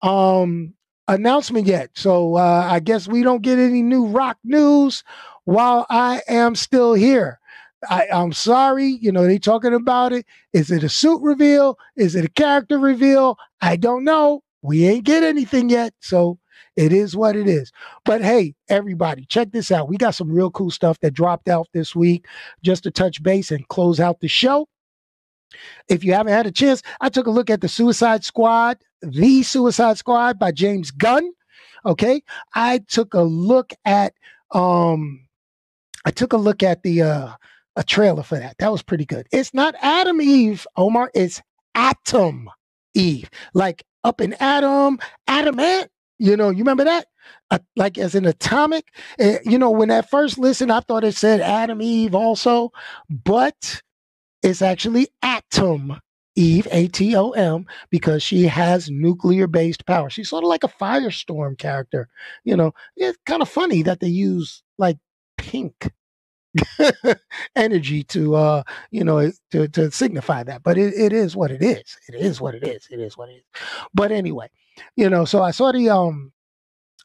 um 0.01 0.73
announcement 1.08 1.67
yet. 1.67 1.91
So 1.95 2.36
uh, 2.38 2.67
I 2.69 2.79
guess 2.79 3.08
we 3.08 3.23
don't 3.23 3.41
get 3.41 3.60
any 3.60 3.82
new 3.82 4.08
rock 4.08 4.38
news 4.43 5.03
while 5.45 5.86
I 5.89 6.21
am 6.27 6.56
still 6.56 6.93
here. 6.93 7.39
I, 7.89 8.08
I'm 8.13 8.32
sorry, 8.32 8.86
you 9.01 9.12
know, 9.12 9.25
they 9.25 9.38
talking 9.39 9.73
about 9.73 10.13
it. 10.13 10.25
Is 10.53 10.71
it 10.71 10.84
a 10.84 10.89
suit 10.89 11.21
reveal? 11.21 11.77
Is 11.97 12.15
it 12.15 12.25
a 12.25 12.29
character 12.29 12.79
reveal? 12.79 13.38
I 13.62 13.75
don't 13.75 14.06
know. 14.06 14.41
We 14.63 14.88
ain't 14.88 15.06
get 15.06 15.23
anything 15.23 15.69
yet. 15.69 15.93
So 15.99 16.39
it 16.76 16.91
is 16.91 17.15
what 17.15 17.36
it 17.36 17.47
is. 17.47 17.71
But 18.06 18.21
hey, 18.23 18.56
everybody, 18.69 19.26
check 19.26 19.52
this 19.52 19.71
out. 19.71 19.89
We 19.89 19.97
got 19.97 20.15
some 20.15 20.32
real 20.32 20.49
cool 20.49 20.71
stuff 20.71 20.99
that 21.02 21.13
dropped 21.13 21.47
out 21.49 21.67
this 21.73 21.95
week 21.95 22.26
just 22.63 22.84
to 22.84 22.91
touch 22.91 23.21
base 23.21 23.52
and 23.52 23.67
close 23.67 23.99
out 23.99 24.21
the 24.21 24.28
show. 24.28 24.67
If 25.88 26.04
you 26.04 26.13
haven't 26.13 26.34
had 26.34 26.47
a 26.47 26.52
chance, 26.52 26.82
I 26.99 27.10
took 27.10 27.28
a 27.28 27.32
look 27.32 27.49
at 27.49 27.62
the 27.62 27.67
Suicide 27.67 28.23
Squad, 28.23 28.80
The 29.02 29.43
Suicide 29.43 29.97
Squad 29.97 30.39
by 30.39 30.52
James 30.52 30.89
Gunn. 30.89 31.32
Okay. 31.86 32.23
I 32.56 32.80
took 32.88 33.13
a 33.13 33.21
look 33.21 33.71
at 33.86 34.13
um 34.52 35.28
I 36.06 36.12
took 36.12 36.34
a 36.34 36.38
look 36.38 36.63
at 36.63 36.84
the 36.84 37.04
uh 37.04 37.30
a 37.76 37.84
trailer 37.84 38.23
for 38.23 38.38
that. 38.38 38.58
That 38.60 38.71
was 38.71 38.84
pretty 38.84 39.06
good. 39.06 39.28
It's 39.32 39.54
not 39.54 39.76
Adam 39.82 40.21
Eve, 40.21 40.65
Omar, 40.76 41.12
it's 41.13 41.41
Atom 41.76 42.49
Eve. 42.93 43.30
Like 43.54 43.84
up 44.04 44.22
in 44.22 44.34
Adam, 44.39 45.00
Adamant. 45.28 45.89
You 46.20 46.38
know, 46.38 46.50
you 46.50 46.60
remember 46.60 46.86
that? 46.86 47.08
Uh, 47.52 47.60
like 47.76 47.98
as 47.98 48.16
an 48.16 48.26
atomic. 48.26 48.88
Uh, 49.20 49.36
you 49.44 49.58
know, 49.58 49.72
when 49.72 49.92
at 49.92 50.10
first 50.10 50.38
listen, 50.38 50.72
I 50.72 50.80
thought 50.82 51.04
it 51.04 51.16
said 51.16 51.42
Adam 51.42 51.82
Eve 51.82 52.16
also, 52.16 52.72
but 53.10 53.82
it's 54.42 54.62
actually 54.62 55.08
Atom 55.22 56.00
Eve, 56.36 56.68
A 56.72 56.88
T 56.88 57.16
O 57.16 57.32
M, 57.32 57.66
because 57.89 58.24
she 58.24 58.44
has 58.44 58.89
nuclear 58.89 59.48
based 59.48 59.86
power. 59.86 60.10
She's 60.10 60.30
sort 60.30 60.44
of 60.44 60.50
like 60.50 60.63
a 60.63 60.68
firestorm 60.68 61.58
character. 61.58 62.10
You 62.44 62.58
know, 62.58 62.74
it's 62.96 63.18
kind 63.26 63.42
of 63.42 63.50
funny 63.50 63.84
that 63.84 64.00
they 64.00 64.08
use 64.08 64.63
like 64.78 64.98
pink 65.38 65.92
energy 67.56 68.04
to 68.04 68.36
uh 68.36 68.63
you 68.92 69.04
know 69.04 69.32
to 69.52 69.68
to 69.70 69.92
signify 69.92 70.44
that 70.44 70.62
but 70.63 70.78
it, 70.78 70.94
it 70.94 71.13
is 71.13 71.36
what 71.36 71.52
it 71.52 71.62
is 71.62 71.98
it 72.08 72.16
is 72.16 72.39
what 72.39 72.54
it 72.56 72.68
is 72.68 72.88
it 72.92 73.00
is 73.00 73.18
what 73.18 73.30
it 73.30 73.34
is 73.34 73.62
but 73.94 74.12
anyway 74.12 74.48
you 74.96 75.10
know 75.10 75.26
so 75.26 75.42
i 75.42 75.52
saw 75.52 75.72
the 75.72 75.89
um 75.89 76.32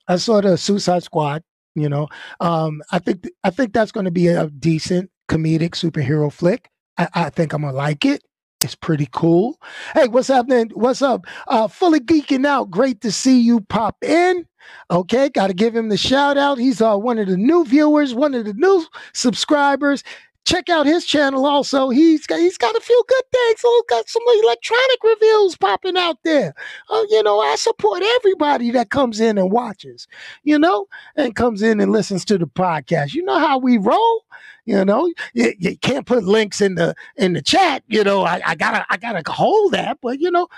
i 0.09 0.17
saw 0.17 0.41
the 0.41 0.57
suicide 0.59 1.03
squad 1.03 1.43
you 1.75 1.89
know 1.89 2.07
um 2.41 2.83
i 2.93 2.99
think 2.99 3.27
i 3.45 3.51
think 3.51 3.73
that's 3.73 3.93
going 3.93 4.05
to 4.05 4.11
be 4.11 4.27
a 4.29 4.49
decent 4.51 5.11
comedic 5.29 5.71
superhero 5.71 6.33
flick 6.33 6.69
I, 6.99 7.09
I 7.15 7.31
think 7.31 7.53
i'm 7.53 7.63
gonna 7.63 7.77
like 7.77 8.05
it 8.05 8.23
it's 8.61 8.75
pretty 8.75 9.09
cool. 9.13 9.57
Hey, 9.95 10.09
what's 10.09 10.29
happening? 10.29 10.71
What's 10.75 11.01
up? 11.01 11.27
Uh, 11.47 11.69
fully 11.69 12.01
geeking 12.01 12.45
out. 12.45 12.71
Great 12.71 13.01
to 13.03 13.13
see 13.13 13.41
you 13.41 13.61
pop 13.61 14.03
in. 14.03 14.47
Okay, 14.91 15.29
got 15.29 15.49
to 15.49 15.55
give 15.55 15.75
him 15.75 15.89
the 15.89 15.97
shout 15.97 16.39
out. 16.39 16.59
He's 16.59 16.81
uh, 16.81 16.97
one 16.97 17.19
of 17.19 17.27
the 17.27 17.37
new 17.37 17.65
viewers, 17.65 18.15
one 18.15 18.35
of 18.35 18.45
the 18.45 18.55
new 18.55 18.85
subscribers. 19.13 20.03
Check 20.45 20.71
out 20.71 20.87
his 20.87 21.05
channel 21.05 21.45
also. 21.45 21.91
He's 21.91 22.27
got 22.27 22.39
he's 22.39 22.57
got 22.57 22.75
a 22.75 22.81
few 22.81 23.05
good 23.07 23.25
things. 23.31 23.61
Oh, 23.63 23.85
got 23.87 24.09
some 24.09 24.23
electronic 24.43 25.05
reviews 25.05 25.57
popping 25.59 25.99
out 25.99 26.17
there. 26.25 26.55
Oh, 26.89 27.07
you 27.11 27.23
know, 27.23 27.39
I 27.39 27.57
support 27.57 28.03
everybody 28.17 28.71
that 28.71 28.89
comes 28.89 29.21
in 29.21 29.37
and 29.37 29.51
watches, 29.53 30.09
you 30.45 30.59
know, 30.59 30.87
and 31.17 31.37
comes 31.37 31.61
in 31.61 31.81
and 31.81 31.93
listens 31.93 32.25
to 32.27 32.39
the 32.39 32.47
podcast. 32.47 33.13
You 33.13 33.25
know 33.25 33.39
how 33.39 33.59
we 33.59 33.77
roll. 33.77 34.25
You 34.65 34.85
know, 34.85 35.13
you, 35.35 35.55
you 35.59 35.79
can't 35.79 36.07
put 36.07 36.25
links 36.25 36.61
in 36.61 36.77
the 36.77 36.95
in 37.17 37.35
the 37.35 37.43
chat. 37.43 37.83
You 37.87 38.05
know, 38.05 38.23
I, 38.23 38.41
I 38.45 38.55
gotta 38.55 38.87
I 38.89 38.97
gotta 38.97 39.23
hold 39.31 39.73
that, 39.73 39.99
but 40.01 40.19
you 40.19 40.31
know, 40.31 40.49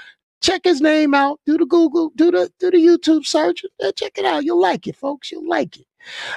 check 0.41 0.63
his 0.65 0.81
name 0.81 1.15
out. 1.15 1.41
Do 1.47 1.59
the 1.59 1.67
Google, 1.67 2.13
do 2.17 2.31
the 2.31 2.51
do 2.59 2.71
the 2.71 2.79
YouTube 2.79 3.27
search. 3.27 3.65
Check 3.97 4.19
it 4.19 4.25
out. 4.25 4.45
You'll 4.45 4.61
like 4.61 4.87
it, 4.87 4.97
folks. 4.97 5.31
You'll 5.31 5.49
like 5.49 5.77
it. 5.79 5.87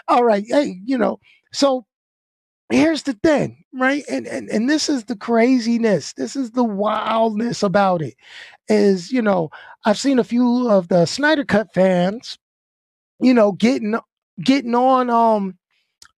All 0.08 0.24
right. 0.24 0.46
Hey, 0.48 0.80
you 0.86 0.98
know, 0.98 1.20
so 1.52 1.86
here's 2.70 3.04
the 3.04 3.14
thing, 3.14 3.64
right? 3.74 4.04
And, 4.10 4.28
and 4.28 4.50
and 4.50 4.70
this 4.70 4.90
is 4.90 5.06
the 5.06 5.16
craziness. 5.16 6.14
This 6.14 6.36
is 6.36 6.52
the 6.52 6.64
wildness 6.64 7.64
about 7.64 8.02
it. 8.02 8.16
Is 8.70 9.12
you 9.12 9.22
know, 9.22 9.50
I've 9.86 10.00
seen 10.00 10.20
a 10.20 10.24
few 10.24 10.70
of 10.70 10.88
the 10.90 11.06
Snyder 11.06 11.46
Cut 11.46 11.74
fans, 11.74 12.38
you 13.20 13.34
know, 13.34 13.54
getting 13.54 13.98
getting 14.44 14.76
on 14.76 15.10
um 15.10 15.58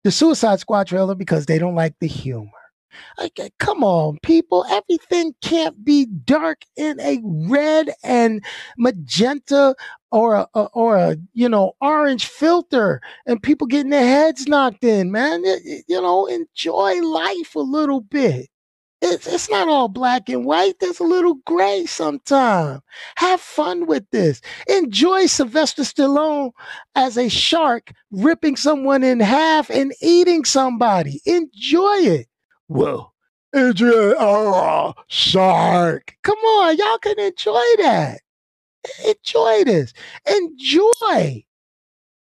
the 0.05 0.11
Suicide 0.12 0.61
Squad 0.61 0.87
trailer 0.87 1.14
because 1.14 1.47
they 1.47 1.59
don't 1.59 1.75
like 1.75 1.94
the 2.01 2.09
humor. 2.09 2.51
Okay, 3.20 3.50
come 3.59 3.85
on, 3.85 4.18
people. 4.22 4.64
Everything 4.70 5.35
can't 5.42 5.85
be 5.85 6.07
dark 6.07 6.62
in 6.76 7.00
a 7.00 7.20
red 7.24 7.90
and 8.02 8.44
magenta 8.78 9.74
or 10.11 10.35
a, 10.54 10.61
or 10.74 10.96
a 10.96 11.16
you 11.33 11.48
know 11.48 11.72
orange 11.80 12.26
filter 12.26 13.00
and 13.26 13.42
people 13.42 13.66
getting 13.66 13.90
their 13.90 14.07
heads 14.07 14.46
knocked 14.46 14.85
in, 14.85 15.11
man. 15.11 15.42
You 15.44 16.00
know, 16.00 16.26
enjoy 16.26 17.00
life 17.02 17.54
a 17.54 17.61
little 17.61 18.00
bit. 18.00 18.48
It's, 19.02 19.26
it's 19.26 19.50
not 19.50 19.68
all 19.68 19.88
black 19.88 20.30
and 20.30 20.46
white. 20.46 20.76
There's 20.80 20.98
a 21.00 21.04
little 21.04 21.35
gray 21.46 21.85
sometimes. 21.85 22.80
Have 23.16 23.40
fun 23.40 23.87
with 23.87 24.04
this. 24.12 24.40
Enjoy 24.66 25.26
Sylvester 25.26 25.83
Stallone 25.83 26.52
as 26.94 27.18
a 27.18 27.28
shark 27.28 27.92
ripping 28.11 28.57
someone 28.57 29.04
in 29.04 29.20
half 29.20 29.68
and 29.68 29.92
eating 30.00 30.44
somebody. 30.44 31.20
Enjoy 31.26 31.96
it. 31.98 32.28
Whoa. 32.68 33.12
Enjoy, 33.53 34.14
oh, 34.18 34.94
shark. 35.07 36.16
Come 36.24 36.38
on, 36.38 36.77
y'all 36.77 36.98
can 36.98 37.18
enjoy 37.20 37.62
that. 37.79 38.20
Enjoy 39.07 39.64
this. 39.64 39.92
Enjoy. 40.29 41.44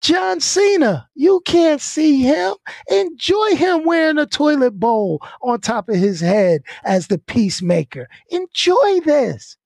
John 0.00 0.40
Cena, 0.40 1.09
you 1.14 1.42
can't 1.44 1.81
see 1.81 2.22
him. 2.22 2.55
Enjoy 2.90 3.55
him 3.55 3.85
wearing 3.85 4.18
a 4.18 4.26
toilet 4.26 4.72
bowl 4.72 5.22
on 5.42 5.61
top 5.61 5.88
of 5.88 5.96
his 5.96 6.20
head 6.20 6.62
as 6.85 7.07
the 7.07 7.18
peacemaker. 7.18 8.09
Enjoy 8.31 9.00
this. 9.05 9.57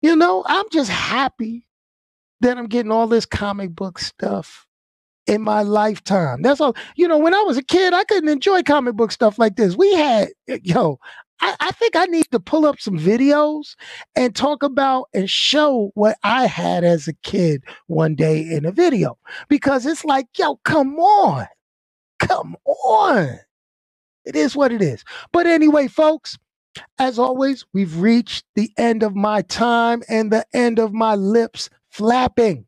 You 0.00 0.14
know, 0.14 0.44
I'm 0.46 0.66
just 0.70 0.90
happy 0.90 1.66
that 2.40 2.56
I'm 2.56 2.68
getting 2.68 2.92
all 2.92 3.08
this 3.08 3.26
comic 3.26 3.74
book 3.74 3.98
stuff 3.98 4.65
in 5.26 5.42
my 5.42 5.62
lifetime. 5.62 6.42
That's 6.42 6.60
all. 6.60 6.76
You 6.96 7.08
know, 7.08 7.18
when 7.18 7.34
I 7.34 7.42
was 7.42 7.56
a 7.56 7.62
kid, 7.62 7.92
I 7.92 8.04
couldn't 8.04 8.28
enjoy 8.28 8.62
comic 8.62 8.94
book 8.94 9.12
stuff 9.12 9.38
like 9.38 9.56
this. 9.56 9.76
We 9.76 9.92
had, 9.94 10.28
yo, 10.62 10.98
I, 11.40 11.56
I, 11.60 11.70
think 11.72 11.96
I 11.96 12.06
need 12.06 12.30
to 12.30 12.40
pull 12.40 12.64
up 12.64 12.80
some 12.80 12.98
videos 12.98 13.74
and 14.14 14.34
talk 14.34 14.62
about 14.62 15.08
and 15.12 15.28
show 15.28 15.90
what 15.94 16.16
I 16.22 16.46
had 16.46 16.84
as 16.84 17.08
a 17.08 17.12
kid 17.12 17.62
one 17.88 18.14
day 18.14 18.40
in 18.40 18.64
a 18.64 18.72
video 18.72 19.18
because 19.48 19.84
it's 19.84 20.04
like, 20.04 20.26
yo, 20.38 20.56
come 20.64 20.98
on. 20.98 21.46
Come 22.18 22.56
on. 22.64 23.38
It 24.24 24.34
is 24.34 24.56
what 24.56 24.72
it 24.72 24.80
is. 24.80 25.04
But 25.32 25.46
anyway, 25.46 25.88
folks, 25.88 26.38
as 26.98 27.18
always, 27.18 27.64
we've 27.72 27.98
reached 27.98 28.44
the 28.54 28.70
end 28.76 29.02
of 29.02 29.14
my 29.14 29.42
time 29.42 30.02
and 30.08 30.30
the 30.32 30.44
end 30.54 30.78
of 30.78 30.92
my 30.92 31.14
lips 31.14 31.68
flapping. 31.90 32.66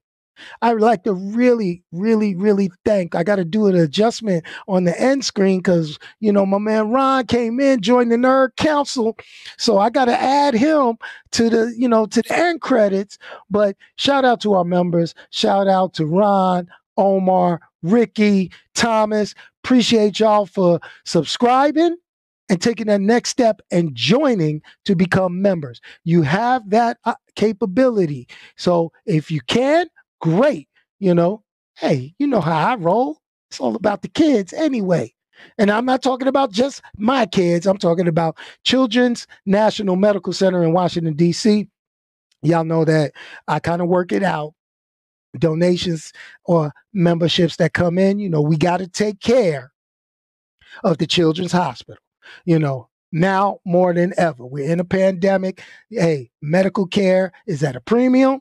I 0.62 0.72
would 0.72 0.83
like 0.83 1.05
to 1.05 1.12
really, 1.12 1.83
really, 1.92 2.35
really 2.35 2.70
thank. 2.85 3.14
I 3.14 3.22
got 3.22 3.37
to 3.37 3.44
do 3.44 3.66
an 3.66 3.77
adjustment 3.77 4.44
on 4.66 4.85
the 4.85 4.98
end 5.01 5.24
screen 5.24 5.59
because, 5.61 5.98
you 6.20 6.33
know, 6.33 6.46
my 6.46 6.59
man 6.59 6.90
Ron 6.90 7.27
came 7.27 7.61
in, 7.61 7.81
joined 7.81 8.12
the 8.12 8.16
Nerd 8.16 8.57
Council. 8.57 9.16
So 9.57 9.79
I 9.79 9.90
got 9.90 10.07
to 10.07 10.20
add 10.20 10.55
him 10.55 10.96
to 11.33 11.51
the, 11.51 11.74
you 11.77 11.88
know, 11.88 12.07
to 12.07 12.22
the 12.22 12.37
end 12.37 12.61
credits. 12.61 13.18
But 13.51 13.77
shout 13.96 14.24
out 14.24 14.40
to 14.42 14.55
our 14.55 14.64
members. 14.64 15.14
Shout 15.31 15.68
out 15.68 15.94
to 15.94 16.07
Ron, 16.07 16.68
Omar, 16.96 17.61
Ricky, 17.83 18.51
Thomas. 18.74 19.35
Appreciate 19.64 20.20
y'all 20.20 20.46
for 20.46 20.81
subscribing 21.05 21.96
and 22.48 22.61
taking 22.61 22.87
that 22.87 23.01
next 23.01 23.31
step 23.31 23.61
and 23.70 23.94
joining 23.94 24.62
to 24.85 24.94
become 24.94 25.42
members. 25.42 25.81
You 26.05 26.22
have 26.22 26.68
that 26.70 26.98
uh, 27.05 27.14
capability. 27.37 28.29
So 28.57 28.92
if 29.07 29.31
you 29.31 29.40
can, 29.46 29.87
great. 30.21 30.69
You 30.99 31.15
know, 31.15 31.43
hey, 31.77 32.15
you 32.19 32.27
know 32.27 32.41
how 32.41 32.73
I 32.73 32.75
roll. 32.77 33.19
It's 33.51 33.61
all 33.61 33.77
about 33.77 34.03
the 34.03 34.09
kids 34.09 34.53
anyway. 34.53 35.15
And 35.57 35.71
I'm 35.71 35.85
not 35.85 36.03
talking 36.03 36.29
about 36.29 36.51
just 36.53 36.83
my 36.97 37.25
kids. 37.27 37.67
I'm 37.67 37.79
talking 37.79 38.09
about 38.09 38.37
Children's 38.65 39.27
National 39.47 39.97
Medical 39.97 40.33
Center 40.33 40.65
in 40.65 40.73
Washington, 40.73 41.15
D.C. 41.15 41.69
Y'all 42.43 42.65
know 42.65 42.85
that 42.85 43.13
I 43.47 43.61
kind 43.61 43.81
of 43.81 43.89
work 43.89 44.13
it 44.13 44.23
out. 44.23 44.55
Donations 45.39 46.13
or 46.45 46.73
memberships 46.93 47.57
that 47.57 47.75
come 47.75 47.99
in, 47.99 48.19
you 48.19 48.31
know, 48.31 48.41
we 48.41 48.57
got 48.57 48.79
to 48.79 48.89
take 48.89 49.21
care 49.21 49.73
of 50.83 50.99
the 50.99 51.07
Children's 51.07 51.53
Hospital. 51.53 52.03
You 52.45 52.59
know, 52.59 52.89
now 53.13 53.61
more 53.65 53.93
than 53.93 54.15
ever. 54.17 54.45
We're 54.45 54.71
in 54.71 54.81
a 54.81 54.85
pandemic. 54.85 55.63
Hey, 55.91 56.31
medical 56.43 56.87
care 56.87 57.33
is 57.47 57.63
at 57.63 57.77
a 57.77 57.81
premium. 57.81 58.41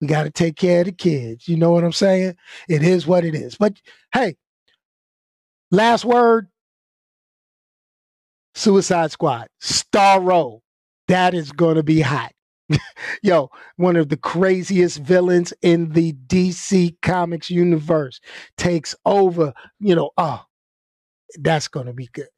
We 0.00 0.06
got 0.06 0.24
to 0.24 0.30
take 0.30 0.56
care 0.56 0.80
of 0.80 0.86
the 0.86 0.92
kids. 0.92 1.48
You 1.48 1.56
know 1.56 1.70
what 1.70 1.84
I'm 1.84 1.92
saying? 1.92 2.36
It 2.68 2.82
is 2.82 3.06
what 3.06 3.24
it 3.24 3.34
is. 3.34 3.56
But 3.56 3.80
hey, 4.12 4.36
last 5.70 6.04
word 6.04 6.48
Suicide 8.56 9.10
Squad, 9.10 9.48
Starro. 9.62 10.60
That 11.08 11.34
is 11.34 11.52
going 11.52 11.76
to 11.76 11.82
be 11.82 12.00
hot. 12.00 12.32
Yo, 13.22 13.50
one 13.76 13.96
of 13.96 14.08
the 14.08 14.16
craziest 14.16 14.98
villains 14.98 15.52
in 15.62 15.90
the 15.92 16.14
DC 16.26 16.96
Comics 17.02 17.48
universe 17.50 18.20
takes 18.56 18.94
over. 19.04 19.52
You 19.78 19.94
know, 19.94 20.10
oh, 20.16 20.42
that's 21.38 21.68
going 21.68 21.86
to 21.86 21.92
be 21.92 22.08
good. 22.12 22.28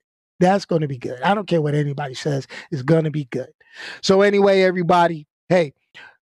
That's 0.40 0.64
going 0.66 0.83
to 0.83 0.88
be 0.88 0.99
good. 0.99 1.23
I 1.23 1.35
don't 1.35 1.47
care 1.47 1.62
what 1.62 1.75
anybody 1.75 2.14
says, 2.14 2.47
it's 2.71 2.83
going 2.83 3.05
to 3.05 3.11
be 3.11 3.25
good. 3.27 3.51
So, 4.03 4.23
anyway, 4.23 4.62
everybody, 4.62 5.27
hey, 5.49 5.73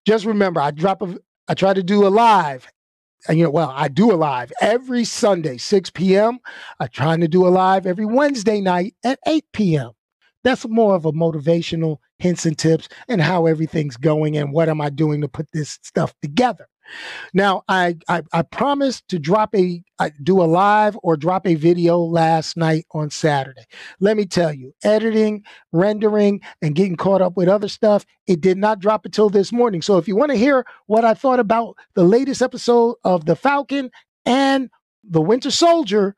just 0.07 0.25
remember, 0.25 0.61
I 0.61 0.71
drop 0.71 1.03
a, 1.03 1.19
I 1.49 1.55
try 1.55 1.75
to 1.75 1.83
do 1.83 2.07
a 2.07 2.09
live. 2.09 2.67
And, 3.27 3.38
you 3.38 3.45
know, 3.45 3.51
well, 3.51 3.73
I 3.75 3.88
do 3.88 4.12
a 4.12 4.17
live 4.17 4.53
every 4.61 5.05
Sunday, 5.05 5.57
6 5.57 5.90
p.m. 5.90 6.38
I'm 6.79 6.88
trying 6.88 7.21
to 7.21 7.29
do 7.29 7.47
a 7.47 7.49
live 7.49 7.87
every 7.87 8.05
Wednesday 8.05 8.61
night 8.61 8.95
at 9.03 9.19
8 9.27 9.45
p.m. 9.53 9.93
That's 10.43 10.69
more 10.69 10.95
of 10.95 11.07
a 11.07 11.12
motivational 11.12 11.99
hints 12.19 12.45
and 12.45 12.57
tips 12.57 12.88
and 13.09 13.23
how 13.23 13.47
everything's 13.47 13.97
going 13.97 14.37
and 14.37 14.53
what 14.53 14.69
am 14.69 14.81
I 14.81 14.90
doing 14.90 15.23
to 15.23 15.29
put 15.29 15.49
this 15.53 15.79
stuff 15.83 16.14
together. 16.21 16.67
Now, 17.33 17.62
I 17.68 17.97
I, 18.09 18.23
I 18.33 18.42
promised 18.42 19.09
to 19.09 19.18
drop 19.18 19.55
a 19.55 19.83
I 19.99 20.11
do 20.23 20.42
a 20.42 20.44
live 20.44 20.99
or 21.03 21.16
drop 21.16 21.47
a 21.47 21.55
video 21.55 21.99
last 21.99 22.57
night 22.57 22.87
on 22.92 23.11
Saturday. 23.11 23.64
Let 24.01 24.16
me 24.16 24.27
tell 24.27 24.53
you, 24.53 24.75
editing, 24.83 25.44
rendering, 25.73 26.40
and 26.62 26.75
getting 26.75 26.97
caught 26.97 27.23
up 27.23 27.37
with 27.37 27.49
other 27.49 27.68
stuff, 27.68 28.05
it 28.27 28.40
did 28.40 28.59
not 28.59 28.81
drop 28.81 29.05
until 29.05 29.31
this 29.31 29.53
morning. 29.53 29.83
So 29.83 29.99
if 29.99 30.09
you 30.09 30.16
want 30.16 30.33
to 30.33 30.38
hear 30.38 30.64
what 30.87 31.05
I 31.05 31.14
thought 31.14 31.40
about 31.40 31.77
the 31.94 32.05
latest 32.05 32.42
episode 32.42 32.97
of 33.05 33.27
The 33.27 33.37
Falcon 33.37 33.90
and 34.27 34.70
The 35.09 35.23
Winter 35.23 35.51
Soldier, 35.51 36.16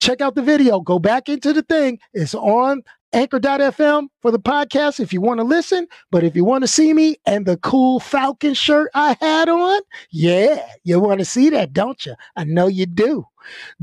check 0.00 0.20
out 0.20 0.34
the 0.34 0.42
video. 0.42 0.80
Go 0.80 0.98
back 0.98 1.28
into 1.28 1.52
the 1.52 1.62
thing. 1.62 1.98
It's 2.12 2.34
on 2.34 2.82
anchor.fm 3.12 4.08
for 4.20 4.30
the 4.30 4.38
podcast 4.38 4.98
if 5.00 5.12
you 5.12 5.20
want 5.20 5.38
to 5.38 5.44
listen. 5.44 5.86
But 6.10 6.24
if 6.24 6.34
you 6.36 6.44
want 6.44 6.62
to 6.62 6.68
see 6.68 6.92
me 6.92 7.16
and 7.24 7.46
the 7.46 7.56
cool 7.58 8.00
Falcon 8.00 8.54
shirt 8.54 8.90
I 8.94 9.16
had 9.20 9.48
on, 9.48 9.80
yeah, 10.10 10.66
you 10.82 11.00
want 11.00 11.20
to 11.20 11.24
see 11.24 11.48
that, 11.50 11.72
don't 11.72 12.04
you? 12.04 12.14
I 12.36 12.44
know 12.44 12.66
you 12.66 12.86
do. 12.86 13.26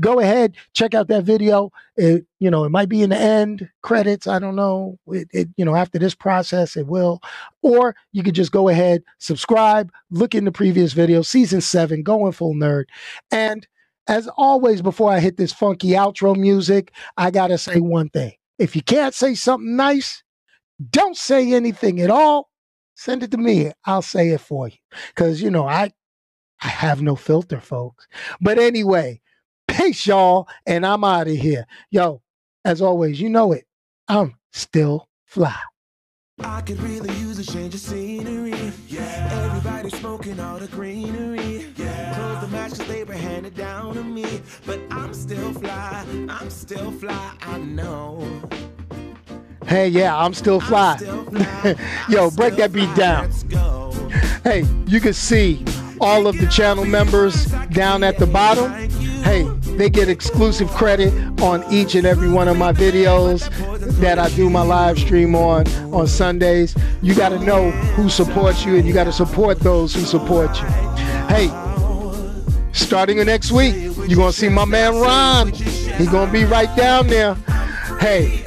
Go 0.00 0.18
ahead, 0.18 0.56
check 0.74 0.92
out 0.92 1.08
that 1.08 1.24
video. 1.24 1.70
It, 1.96 2.26
you 2.40 2.50
know, 2.50 2.64
it 2.64 2.70
might 2.70 2.88
be 2.88 3.02
in 3.02 3.10
the 3.10 3.18
end 3.18 3.68
credits. 3.82 4.26
I 4.26 4.38
don't 4.38 4.56
know. 4.56 4.98
It, 5.06 5.28
it, 5.32 5.48
you 5.56 5.64
know, 5.64 5.76
after 5.76 5.98
this 5.98 6.14
process, 6.14 6.76
it 6.76 6.86
will. 6.86 7.20
Or 7.62 7.94
you 8.10 8.22
could 8.22 8.34
just 8.34 8.50
go 8.52 8.68
ahead, 8.68 9.02
subscribe, 9.18 9.92
look 10.10 10.34
in 10.34 10.44
the 10.44 10.52
previous 10.52 10.92
video, 10.92 11.22
season 11.22 11.60
seven, 11.60 12.02
going 12.02 12.32
full 12.32 12.54
nerd. 12.54 12.86
And 13.30 13.66
as 14.08 14.28
always, 14.36 14.82
before 14.82 15.10
I 15.10 15.20
hit 15.20 15.36
this 15.36 15.52
funky 15.52 15.90
outro 15.90 16.36
music, 16.36 16.92
I 17.16 17.30
got 17.30 17.48
to 17.48 17.58
say 17.58 17.80
one 17.80 18.08
thing. 18.10 18.32
If 18.58 18.76
you 18.76 18.82
can't 18.82 19.14
say 19.14 19.34
something 19.34 19.76
nice, 19.76 20.22
don't 20.90 21.16
say 21.16 21.52
anything 21.52 22.00
at 22.00 22.10
all. 22.10 22.50
Send 22.94 23.22
it 23.22 23.30
to 23.32 23.38
me. 23.38 23.72
I'll 23.84 24.02
say 24.02 24.30
it 24.30 24.40
for 24.40 24.68
you. 24.68 24.76
Cause 25.14 25.40
you 25.40 25.50
know, 25.50 25.66
I 25.66 25.90
I 26.62 26.68
have 26.68 27.02
no 27.02 27.16
filter, 27.16 27.60
folks. 27.60 28.06
But 28.40 28.58
anyway, 28.58 29.20
peace, 29.66 30.06
y'all, 30.06 30.48
and 30.66 30.86
I'm 30.86 31.02
out 31.02 31.26
of 31.26 31.36
here. 31.36 31.66
Yo, 31.90 32.22
as 32.64 32.80
always, 32.80 33.20
you 33.20 33.28
know 33.28 33.52
it. 33.52 33.66
I'm 34.08 34.34
still 34.52 35.08
fly. 35.24 35.56
I 36.44 36.60
could 36.60 36.80
really 36.80 37.12
use 37.16 37.38
a 37.38 37.44
change 37.44 37.74
of 37.74 37.80
scenery. 37.80 38.72
Yeah. 38.88 39.50
Everybody 39.54 39.90
smoking 39.90 40.40
all 40.40 40.58
the 40.58 40.68
greenery. 40.68 41.72
Yeah. 41.76 42.14
Close 42.14 42.40
the 42.40 42.48
match 42.48 42.70
cause 42.70 42.86
they 42.86 43.04
were 43.04 43.14
handed 43.14 43.54
down 43.54 43.94
to 43.94 44.02
me. 44.02 44.40
But 44.66 44.80
I'm 44.90 45.14
still 45.14 45.52
fly. 45.52 46.04
I'm 46.28 46.50
still 46.50 46.90
fly. 46.92 47.34
I 47.42 47.58
know. 47.58 48.42
Hey, 49.66 49.88
yeah, 49.88 50.16
I'm 50.16 50.34
still 50.34 50.60
fly. 50.60 50.92
I'm 50.92 50.98
still 50.98 51.24
fly. 51.24 51.76
Yo, 52.08 52.30
break 52.30 52.56
that 52.56 52.72
beat 52.72 52.94
down. 52.94 53.30
Hey, 54.42 54.64
you 54.86 55.00
can 55.00 55.12
see 55.12 55.64
all 56.00 56.26
of 56.26 56.36
the 56.38 56.46
channel 56.48 56.84
members 56.84 57.46
down 57.70 58.02
at 58.02 58.18
the 58.18 58.26
bottom. 58.26 58.72
Hey, 59.22 59.48
they 59.76 59.90
get 59.90 60.08
exclusive 60.08 60.70
credit 60.70 61.12
on 61.40 61.64
each 61.72 61.94
and 61.94 62.06
every 62.06 62.28
one 62.28 62.48
of 62.48 62.56
my 62.56 62.72
videos 62.72 63.48
that 64.00 64.18
I 64.18 64.28
do 64.30 64.50
my 64.50 64.62
live 64.62 64.98
stream 64.98 65.34
on 65.34 65.66
on 65.92 66.06
Sundays. 66.06 66.74
You 67.02 67.14
got 67.14 67.30
to 67.30 67.38
know 67.38 67.70
who 67.70 68.08
supports 68.08 68.64
you 68.64 68.76
and 68.76 68.86
you 68.86 68.92
got 68.92 69.04
to 69.04 69.12
support 69.12 69.60
those 69.60 69.94
who 69.94 70.02
support 70.02 70.54
you. 70.60 70.66
Hey, 71.28 71.48
starting 72.72 73.16
the 73.16 73.24
next 73.24 73.52
week, 73.52 73.74
you're 73.74 74.16
going 74.16 74.32
to 74.32 74.38
see 74.38 74.48
my 74.48 74.64
man 74.64 74.94
Ron. 74.94 75.52
He's 75.52 76.08
going 76.08 76.26
to 76.26 76.32
be 76.32 76.44
right 76.44 76.74
down 76.76 77.06
there. 77.06 77.34
Hey, 78.00 78.46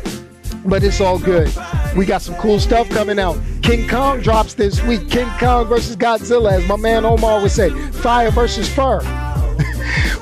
but 0.65 0.83
it's 0.83 1.01
all 1.01 1.19
good. 1.19 1.51
We 1.95 2.05
got 2.05 2.21
some 2.21 2.35
cool 2.35 2.59
stuff 2.59 2.89
coming 2.89 3.19
out. 3.19 3.39
King 3.61 3.87
Kong 3.87 4.21
drops 4.21 4.53
this 4.53 4.81
week. 4.83 5.09
King 5.09 5.29
Kong 5.39 5.65
versus 5.65 5.95
Godzilla, 5.95 6.53
as 6.53 6.67
my 6.67 6.75
man 6.75 7.05
Omar 7.05 7.41
would 7.41 7.51
say. 7.51 7.69
Fire 7.91 8.31
versus 8.31 8.67
fur. 8.67 8.99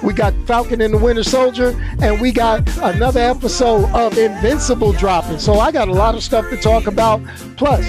We 0.03 0.13
got 0.13 0.33
Falcon 0.45 0.81
and 0.81 0.93
the 0.93 0.97
Winter 0.97 1.23
Soldier, 1.23 1.73
and 2.01 2.19
we 2.19 2.31
got 2.31 2.67
another 2.77 3.21
episode 3.21 3.89
of 3.91 4.17
Invincible 4.17 4.91
dropping. 4.93 5.39
So 5.39 5.59
I 5.59 5.71
got 5.71 5.87
a 5.87 5.93
lot 5.93 6.15
of 6.15 6.23
stuff 6.23 6.49
to 6.49 6.57
talk 6.57 6.87
about. 6.87 7.21
Plus, 7.55 7.85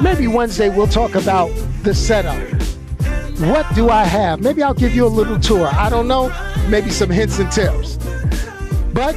maybe 0.00 0.26
Wednesday 0.26 0.68
we'll 0.68 0.88
talk 0.88 1.14
about 1.14 1.48
the 1.82 1.94
setup. 1.94 2.42
What 3.40 3.72
do 3.76 3.88
I 3.88 4.04
have? 4.04 4.40
Maybe 4.40 4.62
I'll 4.64 4.74
give 4.74 4.94
you 4.94 5.06
a 5.06 5.08
little 5.08 5.38
tour. 5.38 5.68
I 5.68 5.88
don't 5.88 6.08
know. 6.08 6.28
Maybe 6.68 6.90
some 6.90 7.08
hints 7.08 7.38
and 7.38 7.50
tips. 7.52 7.96
But 8.92 9.16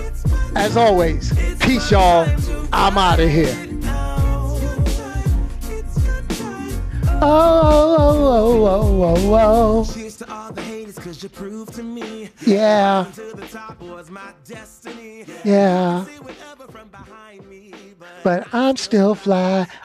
as 0.55 0.77
always, 0.77 1.33
peace, 1.59 1.89
y'all. 1.89 2.29
I'm 2.71 2.97
out 2.97 3.19
of 3.19 3.29
here. 3.29 3.55
Oh, 7.23 7.97
oh, 7.97 8.25
oh, 8.29 8.65
oh, 8.65 9.03
oh, 9.03 9.35
oh, 9.35 9.85
oh. 9.95 10.00
To 10.21 10.31
all 10.31 10.51
the 10.51 10.61
haters 10.61 10.99
cause 10.99 11.23
you 11.23 11.29
proved 11.29 11.73
to 11.73 11.81
me. 11.83 12.29
Yeah. 12.45 13.05
Yeah. 15.43 16.05
But 18.23 18.53
I'm 18.53 18.77
still 18.77 19.15
fly. 19.15 19.67